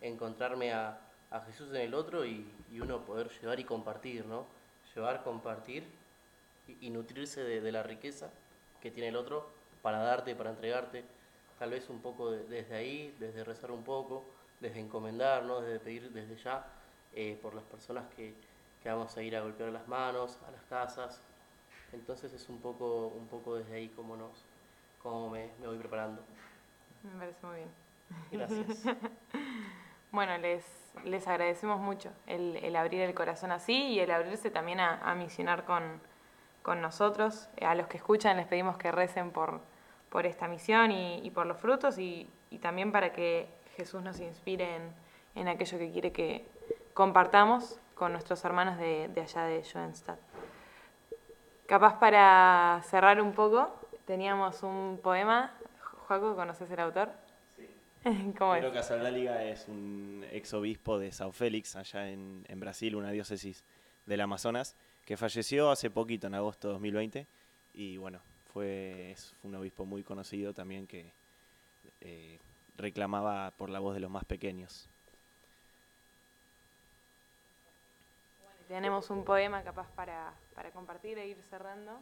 encontrarme 0.00 0.72
a, 0.72 1.00
a 1.30 1.40
Jesús 1.40 1.70
en 1.70 1.76
el 1.76 1.94
otro 1.94 2.24
y, 2.24 2.46
y 2.70 2.80
uno 2.80 3.04
poder 3.04 3.28
llevar 3.40 3.58
y 3.58 3.64
compartir, 3.64 4.24
¿no? 4.24 4.46
Llevar, 4.94 5.24
compartir 5.24 5.84
y, 6.80 6.90
nutrirse 6.90 7.42
de 7.42 7.72
la 7.72 7.82
riqueza 7.82 8.30
que 8.80 8.90
tiene 8.90 9.08
el 9.08 9.16
otro 9.16 9.46
para 9.82 9.98
darte, 9.98 10.34
para 10.34 10.50
entregarte. 10.50 11.04
Tal 11.58 11.70
vez 11.70 11.88
un 11.88 12.00
poco 12.00 12.30
de- 12.30 12.44
desde 12.44 12.76
ahí, 12.76 13.14
desde 13.18 13.44
rezar 13.44 13.70
un 13.70 13.82
poco, 13.82 14.24
desde 14.60 14.80
encomendar, 14.80 15.42
¿no? 15.44 15.60
Desde 15.60 15.80
pedir 15.80 16.10
desde 16.12 16.36
ya 16.36 16.66
eh, 17.14 17.38
por 17.40 17.54
las 17.54 17.64
personas 17.64 18.04
que, 18.14 18.34
que 18.82 18.88
vamos 18.90 19.16
a 19.16 19.22
ir 19.22 19.36
a 19.36 19.40
golpear 19.40 19.70
las 19.70 19.88
manos, 19.88 20.38
a 20.46 20.50
las 20.50 20.62
casas. 20.64 21.20
Entonces 21.92 22.32
es 22.32 22.48
un 22.48 22.58
poco, 22.60 23.06
un 23.08 23.26
poco 23.26 23.54
desde 23.56 23.74
ahí 23.74 23.88
como, 23.90 24.16
nos, 24.16 24.44
como 25.02 25.30
me, 25.30 25.50
me 25.60 25.66
voy 25.68 25.78
preparando. 25.78 26.22
Me 27.02 27.18
parece 27.18 27.46
muy 27.46 27.56
bien. 27.56 27.68
Gracias. 28.32 28.84
Bueno, 30.12 30.38
les, 30.38 30.64
les 31.04 31.26
agradecemos 31.26 31.78
mucho 31.78 32.10
el, 32.26 32.56
el 32.56 32.76
abrir 32.76 33.02
el 33.02 33.12
corazón 33.12 33.50
así 33.52 33.74
y 33.88 34.00
el 34.00 34.10
abrirse 34.10 34.50
también 34.50 34.80
a, 34.80 34.98
a 35.00 35.14
misionar 35.14 35.64
con, 35.64 36.00
con 36.62 36.80
nosotros. 36.80 37.48
A 37.60 37.74
los 37.74 37.86
que 37.88 37.98
escuchan 37.98 38.36
les 38.38 38.46
pedimos 38.46 38.78
que 38.78 38.92
recen 38.92 39.30
por, 39.30 39.60
por 40.10 40.26
esta 40.26 40.48
misión 40.48 40.90
y, 40.90 41.20
y 41.22 41.30
por 41.30 41.46
los 41.46 41.58
frutos 41.58 41.98
y, 41.98 42.28
y 42.50 42.58
también 42.58 42.92
para 42.92 43.12
que 43.12 43.48
Jesús 43.76 44.02
nos 44.02 44.20
inspire 44.20 44.76
en, 44.76 44.82
en 45.34 45.48
aquello 45.48 45.78
que 45.78 45.90
quiere 45.90 46.12
que 46.12 46.46
compartamos 46.94 47.78
con 47.94 48.12
nuestros 48.12 48.44
hermanos 48.44 48.78
de, 48.78 49.08
de 49.08 49.20
allá 49.20 49.44
de 49.44 49.62
Schoenstatt. 49.62 50.18
Capaz 51.66 51.98
para 51.98 52.80
cerrar 52.84 53.20
un 53.20 53.32
poco, 53.32 53.74
teníamos 54.06 54.62
un 54.62 55.00
poema. 55.02 55.52
Joaco, 56.06 56.36
¿conoces 56.36 56.70
el 56.70 56.80
autor? 56.80 57.10
Sí. 57.56 57.68
¿Cómo 58.38 58.54
es? 58.54 58.60
Pedro 58.60 58.72
Casaldáliga 58.72 59.42
es 59.42 59.66
un 59.68 60.24
ex 60.30 60.54
obispo 60.54 60.98
de 60.98 61.10
Sao 61.12 61.32
Félix, 61.32 61.74
allá 61.76 62.08
en, 62.08 62.44
en 62.48 62.60
Brasil, 62.60 62.94
una 62.94 63.10
diócesis 63.10 63.64
del 64.06 64.20
Amazonas, 64.20 64.76
que 65.04 65.16
falleció 65.16 65.70
hace 65.70 65.90
poquito, 65.90 66.28
en 66.28 66.34
agosto 66.34 66.68
de 66.68 66.74
2020. 66.74 67.26
Y 67.74 67.96
bueno, 67.96 68.20
fue, 68.56 69.10
es 69.10 69.34
un 69.42 69.54
obispo 69.54 69.84
muy 69.84 70.02
conocido 70.02 70.54
también 70.54 70.86
que 70.86 71.12
eh, 72.00 72.38
reclamaba 72.78 73.50
por 73.50 73.68
la 73.68 73.80
voz 73.80 73.92
de 73.92 74.00
los 74.00 74.10
más 74.10 74.24
pequeños. 74.24 74.88
Tenemos 78.66 79.10
un 79.10 79.26
poema 79.26 79.62
capaz 79.62 79.90
para, 79.90 80.32
para 80.54 80.70
compartir 80.70 81.18
e 81.18 81.28
ir 81.28 81.36
cerrando 81.50 82.00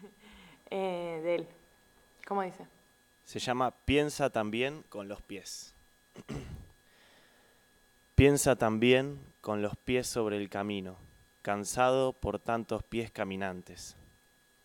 eh, 0.70 1.20
de 1.22 1.34
él. 1.34 1.48
¿Cómo 2.26 2.40
dice? 2.40 2.66
Se 3.26 3.38
llama 3.38 3.70
Piensa 3.70 4.30
también 4.30 4.84
con 4.88 5.06
los 5.06 5.20
pies. 5.20 5.74
Piensa 8.14 8.56
también 8.56 9.20
con 9.42 9.60
los 9.60 9.76
pies 9.76 10.06
sobre 10.06 10.38
el 10.38 10.48
camino, 10.48 10.96
cansado 11.42 12.14
por 12.14 12.38
tantos 12.38 12.82
pies 12.84 13.10
caminantes. 13.10 13.98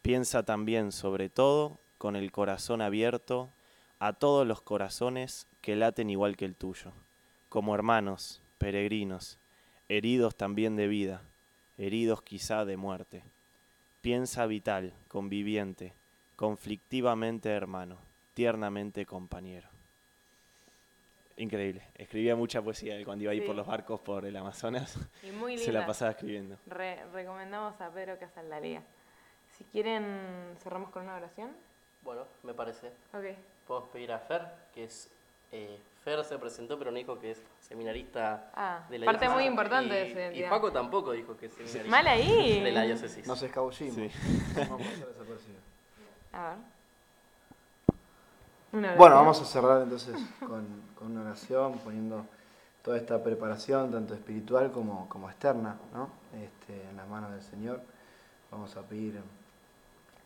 Piensa 0.09 0.41
también, 0.41 0.91
sobre 0.91 1.29
todo, 1.29 1.77
con 1.99 2.15
el 2.15 2.31
corazón 2.31 2.81
abierto 2.81 3.51
a 3.99 4.13
todos 4.13 4.47
los 4.47 4.59
corazones 4.59 5.45
que 5.61 5.75
laten 5.75 6.09
igual 6.09 6.35
que 6.35 6.45
el 6.45 6.55
tuyo, 6.55 6.93
como 7.47 7.75
hermanos, 7.75 8.41
peregrinos, 8.57 9.37
heridos 9.87 10.35
también 10.35 10.75
de 10.75 10.87
vida, 10.87 11.21
heridos 11.77 12.23
quizá 12.23 12.65
de 12.65 12.75
muerte. 12.75 13.21
Piensa 14.01 14.47
vital, 14.47 14.93
conviviente, 15.09 15.93
conflictivamente 16.37 17.49
hermano, 17.51 17.99
tiernamente 18.33 19.05
compañero. 19.05 19.67
Increíble. 21.37 21.83
Escribía 21.99 22.35
mucha 22.35 22.63
poesía 22.63 22.95
cuando 23.05 23.25
iba 23.25 23.31
ahí 23.33 23.41
Sí. 23.41 23.45
por 23.45 23.55
los 23.55 23.67
barcos 23.67 23.99
por 23.99 24.25
el 24.25 24.35
Amazonas. 24.35 24.97
Y 25.21 25.29
muy 25.29 25.59
Se 25.59 25.71
la 25.71 25.81
linda. 25.81 25.85
pasaba 25.85 26.09
escribiendo. 26.09 26.57
Re- 26.65 27.05
recomendamos 27.13 27.79
a 27.79 27.91
Pedro 27.91 28.17
Casaldalía. 28.17 28.81
Si 29.59 29.63
quieren, 29.65 30.55
cerramos 30.63 30.89
con 30.89 31.03
una 31.03 31.15
oración. 31.15 31.51
Bueno, 32.03 32.23
me 32.43 32.53
parece. 32.55 32.87
Ok. 33.13 33.25
Podemos 33.67 33.89
pedir 33.89 34.11
a 34.11 34.17
Fer, 34.19 34.41
que 34.73 34.85
es. 34.85 35.09
eh, 35.51 35.79
Fer 36.03 36.23
se 36.23 36.39
presentó, 36.39 36.79
pero 36.79 36.91
no 36.91 36.97
dijo 36.97 37.19
que 37.19 37.31
es 37.31 37.41
seminarista 37.59 38.49
Ah, 38.55 38.85
de 38.89 38.99
la 38.99 39.05
parte 39.05 39.25
diócesis. 39.25 39.35
muy 39.35 39.45
importante 39.51 39.93
de 39.93 40.31
su 40.31 40.37
Y. 40.39 40.43
Paco 40.49 40.71
tampoco 40.71 41.11
dijo 41.11 41.35
que 41.37 41.47
es 41.47 41.53
seminarista. 41.53 41.89
Mal 41.89 42.07
ahí. 42.07 42.61
De 42.63 42.71
la 42.71 42.83
diócesis. 42.83 43.27
Nos 43.27 43.41
escabullimos. 43.43 43.95
Sí. 43.95 44.09
Vamos 44.69 44.87
a. 46.33 46.37
A 46.41 46.49
ver. 46.51 46.57
Una 48.71 48.95
Bueno, 48.95 49.15
vamos 49.15 49.41
a 49.41 49.45
cerrar 49.45 49.81
entonces 49.81 50.15
con, 50.39 50.65
con 50.95 51.11
una 51.11 51.21
oración, 51.21 51.79
poniendo 51.79 52.25
toda 52.83 52.97
esta 52.97 53.21
preparación, 53.21 53.91
tanto 53.91 54.13
espiritual 54.13 54.71
como, 54.71 55.09
como 55.09 55.29
externa, 55.29 55.75
¿no? 55.93 56.09
Este, 56.33 56.87
en 56.89 56.95
las 56.97 57.07
manos 57.07 57.31
del 57.31 57.41
Señor. 57.41 57.81
Vamos 58.51 58.75
a 58.77 58.81
pedir 58.83 59.19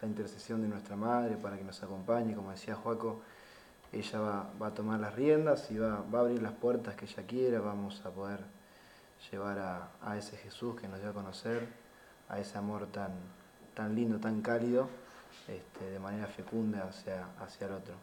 la 0.03 0.09
intercesión 0.09 0.61
de 0.61 0.67
nuestra 0.67 0.97
Madre 0.97 1.37
para 1.37 1.57
que 1.57 1.63
nos 1.63 1.81
acompañe, 1.81 2.35
como 2.35 2.51
decía 2.51 2.75
Joaco, 2.75 3.21
ella 3.93 4.19
va, 4.19 4.49
va 4.61 4.67
a 4.67 4.73
tomar 4.73 4.99
las 4.99 5.15
riendas 5.15 5.71
y 5.71 5.77
va, 5.77 6.03
va 6.13 6.19
a 6.19 6.21
abrir 6.23 6.41
las 6.41 6.51
puertas 6.51 6.95
que 6.95 7.05
ella 7.05 7.23
quiera, 7.23 7.61
vamos 7.61 8.05
a 8.05 8.09
poder 8.09 8.41
llevar 9.31 9.59
a, 9.59 9.91
a 10.01 10.17
ese 10.17 10.35
Jesús 10.35 10.79
que 10.79 10.89
nos 10.89 10.99
dio 10.99 11.11
a 11.11 11.13
conocer, 11.13 11.67
a 12.27 12.37
ese 12.37 12.57
amor 12.57 12.87
tan, 12.87 13.11
tan 13.73 13.95
lindo, 13.95 14.19
tan 14.19 14.41
cálido, 14.41 14.89
este, 15.47 15.85
de 15.85 15.99
manera 15.99 16.27
fecunda 16.27 16.83
hacia, 16.83 17.25
hacia 17.39 17.67
el 17.67 17.73
otro. 17.73 17.95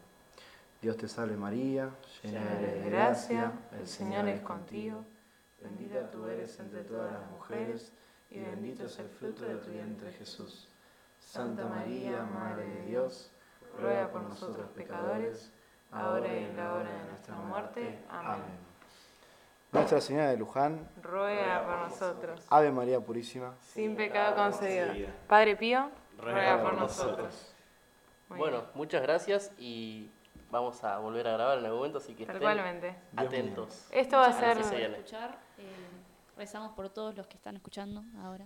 Dios 0.81 0.97
te 0.97 1.07
salve 1.07 1.37
María, 1.37 1.91
llena 2.23 2.41
eres 2.57 2.83
de 2.83 2.89
gracia, 2.89 3.51
el 3.79 3.87
Señor 3.87 4.27
es 4.27 4.41
contigo, 4.41 5.05
bendita 5.61 6.09
tú 6.09 6.25
eres 6.25 6.59
entre 6.59 6.83
todas 6.83 7.11
las 7.13 7.29
mujeres, 7.29 7.91
y 8.31 8.39
bendito 8.39 8.85
es 8.85 8.97
el 8.97 9.07
fruto 9.07 9.45
de 9.45 9.55
tu 9.55 9.69
vientre 9.69 10.11
Jesús. 10.13 10.70
Santa 11.31 11.63
María, 11.63 12.23
Madre 12.23 12.65
de 12.65 12.81
Dios, 12.87 13.31
ruega 13.79 14.11
por 14.11 14.21
nosotros 14.23 14.67
pecadores, 14.75 15.49
ahora 15.89 16.27
y 16.27 16.43
en 16.43 16.57
la 16.57 16.73
hora 16.73 16.91
de 16.91 17.05
nuestra 17.05 17.35
muerte. 17.35 18.03
Amén. 18.09 18.41
Nuestra 19.71 20.01
Señora 20.01 20.31
de 20.31 20.35
Luján, 20.35 20.89
Ruega 21.01 21.65
por 21.65 21.77
nosotros. 21.89 22.45
Ave 22.49 22.69
María 22.73 22.99
Purísima, 22.99 23.55
Sin 23.61 23.95
pecado 23.95 24.35
concebido. 24.35 25.07
Padre 25.29 25.55
Pío, 25.55 25.89
Ruega 26.17 26.61
por 26.61 26.73
nosotros. 26.73 27.53
Bueno, 28.27 28.65
muchas 28.73 29.01
gracias 29.01 29.53
y 29.57 30.11
vamos 30.49 30.83
a 30.83 30.97
volver 30.97 31.29
a 31.29 31.31
grabar 31.31 31.59
en 31.59 31.63
algún 31.63 31.79
momento, 31.79 31.99
así 31.99 32.13
que 32.13 32.23
estén 32.23 32.97
atentos. 33.15 33.87
Esto 33.91 34.17
va 34.17 34.25
a 34.25 34.33
ser. 34.33 34.57
escuchar. 34.57 35.39
eh, 35.59 35.63
rezamos 36.35 36.73
por 36.73 36.89
todos 36.89 37.15
los 37.15 37.25
que 37.27 37.37
están 37.37 37.55
escuchando 37.55 38.03
ahora. 38.21 38.45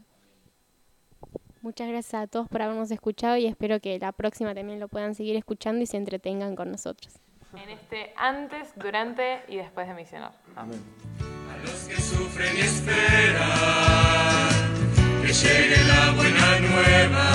Muchas 1.66 1.88
gracias 1.88 2.22
a 2.22 2.28
todos 2.28 2.48
por 2.48 2.62
habernos 2.62 2.92
escuchado 2.92 3.38
y 3.38 3.48
espero 3.48 3.80
que 3.80 3.98
la 3.98 4.12
próxima 4.12 4.54
también 4.54 4.80
lo 4.80 4.88
puedan 4.88 5.16
seguir 5.16 5.36
escuchando 5.36 5.82
y 5.82 5.88
se 5.88 5.98
entretengan 5.98 6.56
con 6.56 6.72
nosotros. 6.72 7.16
En 7.56 7.68
este 7.72 8.14
antes, 8.18 8.70
durante 8.76 9.42
y 9.48 9.56
después 9.56 9.88
de 9.88 9.96
misionar. 9.96 10.34
Amén. 10.56 10.80
A 11.52 11.58
los 11.66 11.88
que 11.88 12.00
sufren 12.00 12.56
y 12.56 12.60
esperan 12.60 13.40
que 15.24 15.34
llegue 15.34 15.84
la 15.88 16.12
buena 16.12 16.60
nueva. 16.60 17.26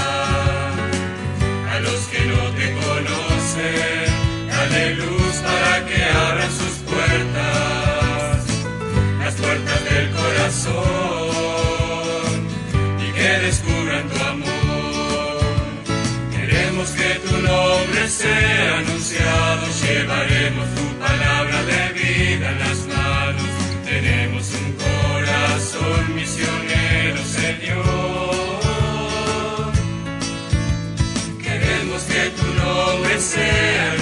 A 1.73 1.81
los 1.81 2.07
que 2.07 2.25
no 2.27 2.51
te 2.55 2.73
conocen, 2.87 4.07
dale 4.47 4.95
luz 4.95 5.43
para 5.43 5.87
que 5.87 6.05
abran 6.05 6.53
sus 6.53 6.79
puertas, 6.89 8.47
las 9.25 9.35
puertas 9.35 9.85
del 9.91 10.09
corazón. 10.13 11.00
sea 18.21 18.79
anunciado, 18.79 19.67
llevaremos 19.83 20.67
tu 20.75 20.85
palabra 20.99 21.59
de 21.65 21.83
vida 21.99 22.51
en 22.53 22.59
las 22.59 22.79
manos. 22.87 23.51
Tenemos 23.85 24.45
un 24.61 24.69
corazón 24.87 26.15
misionero, 26.15 27.21
Señor. 27.39 28.61
Queremos 31.43 32.03
que 32.03 32.23
tu 32.39 32.47
nombre 32.63 33.21
sea 33.21 33.95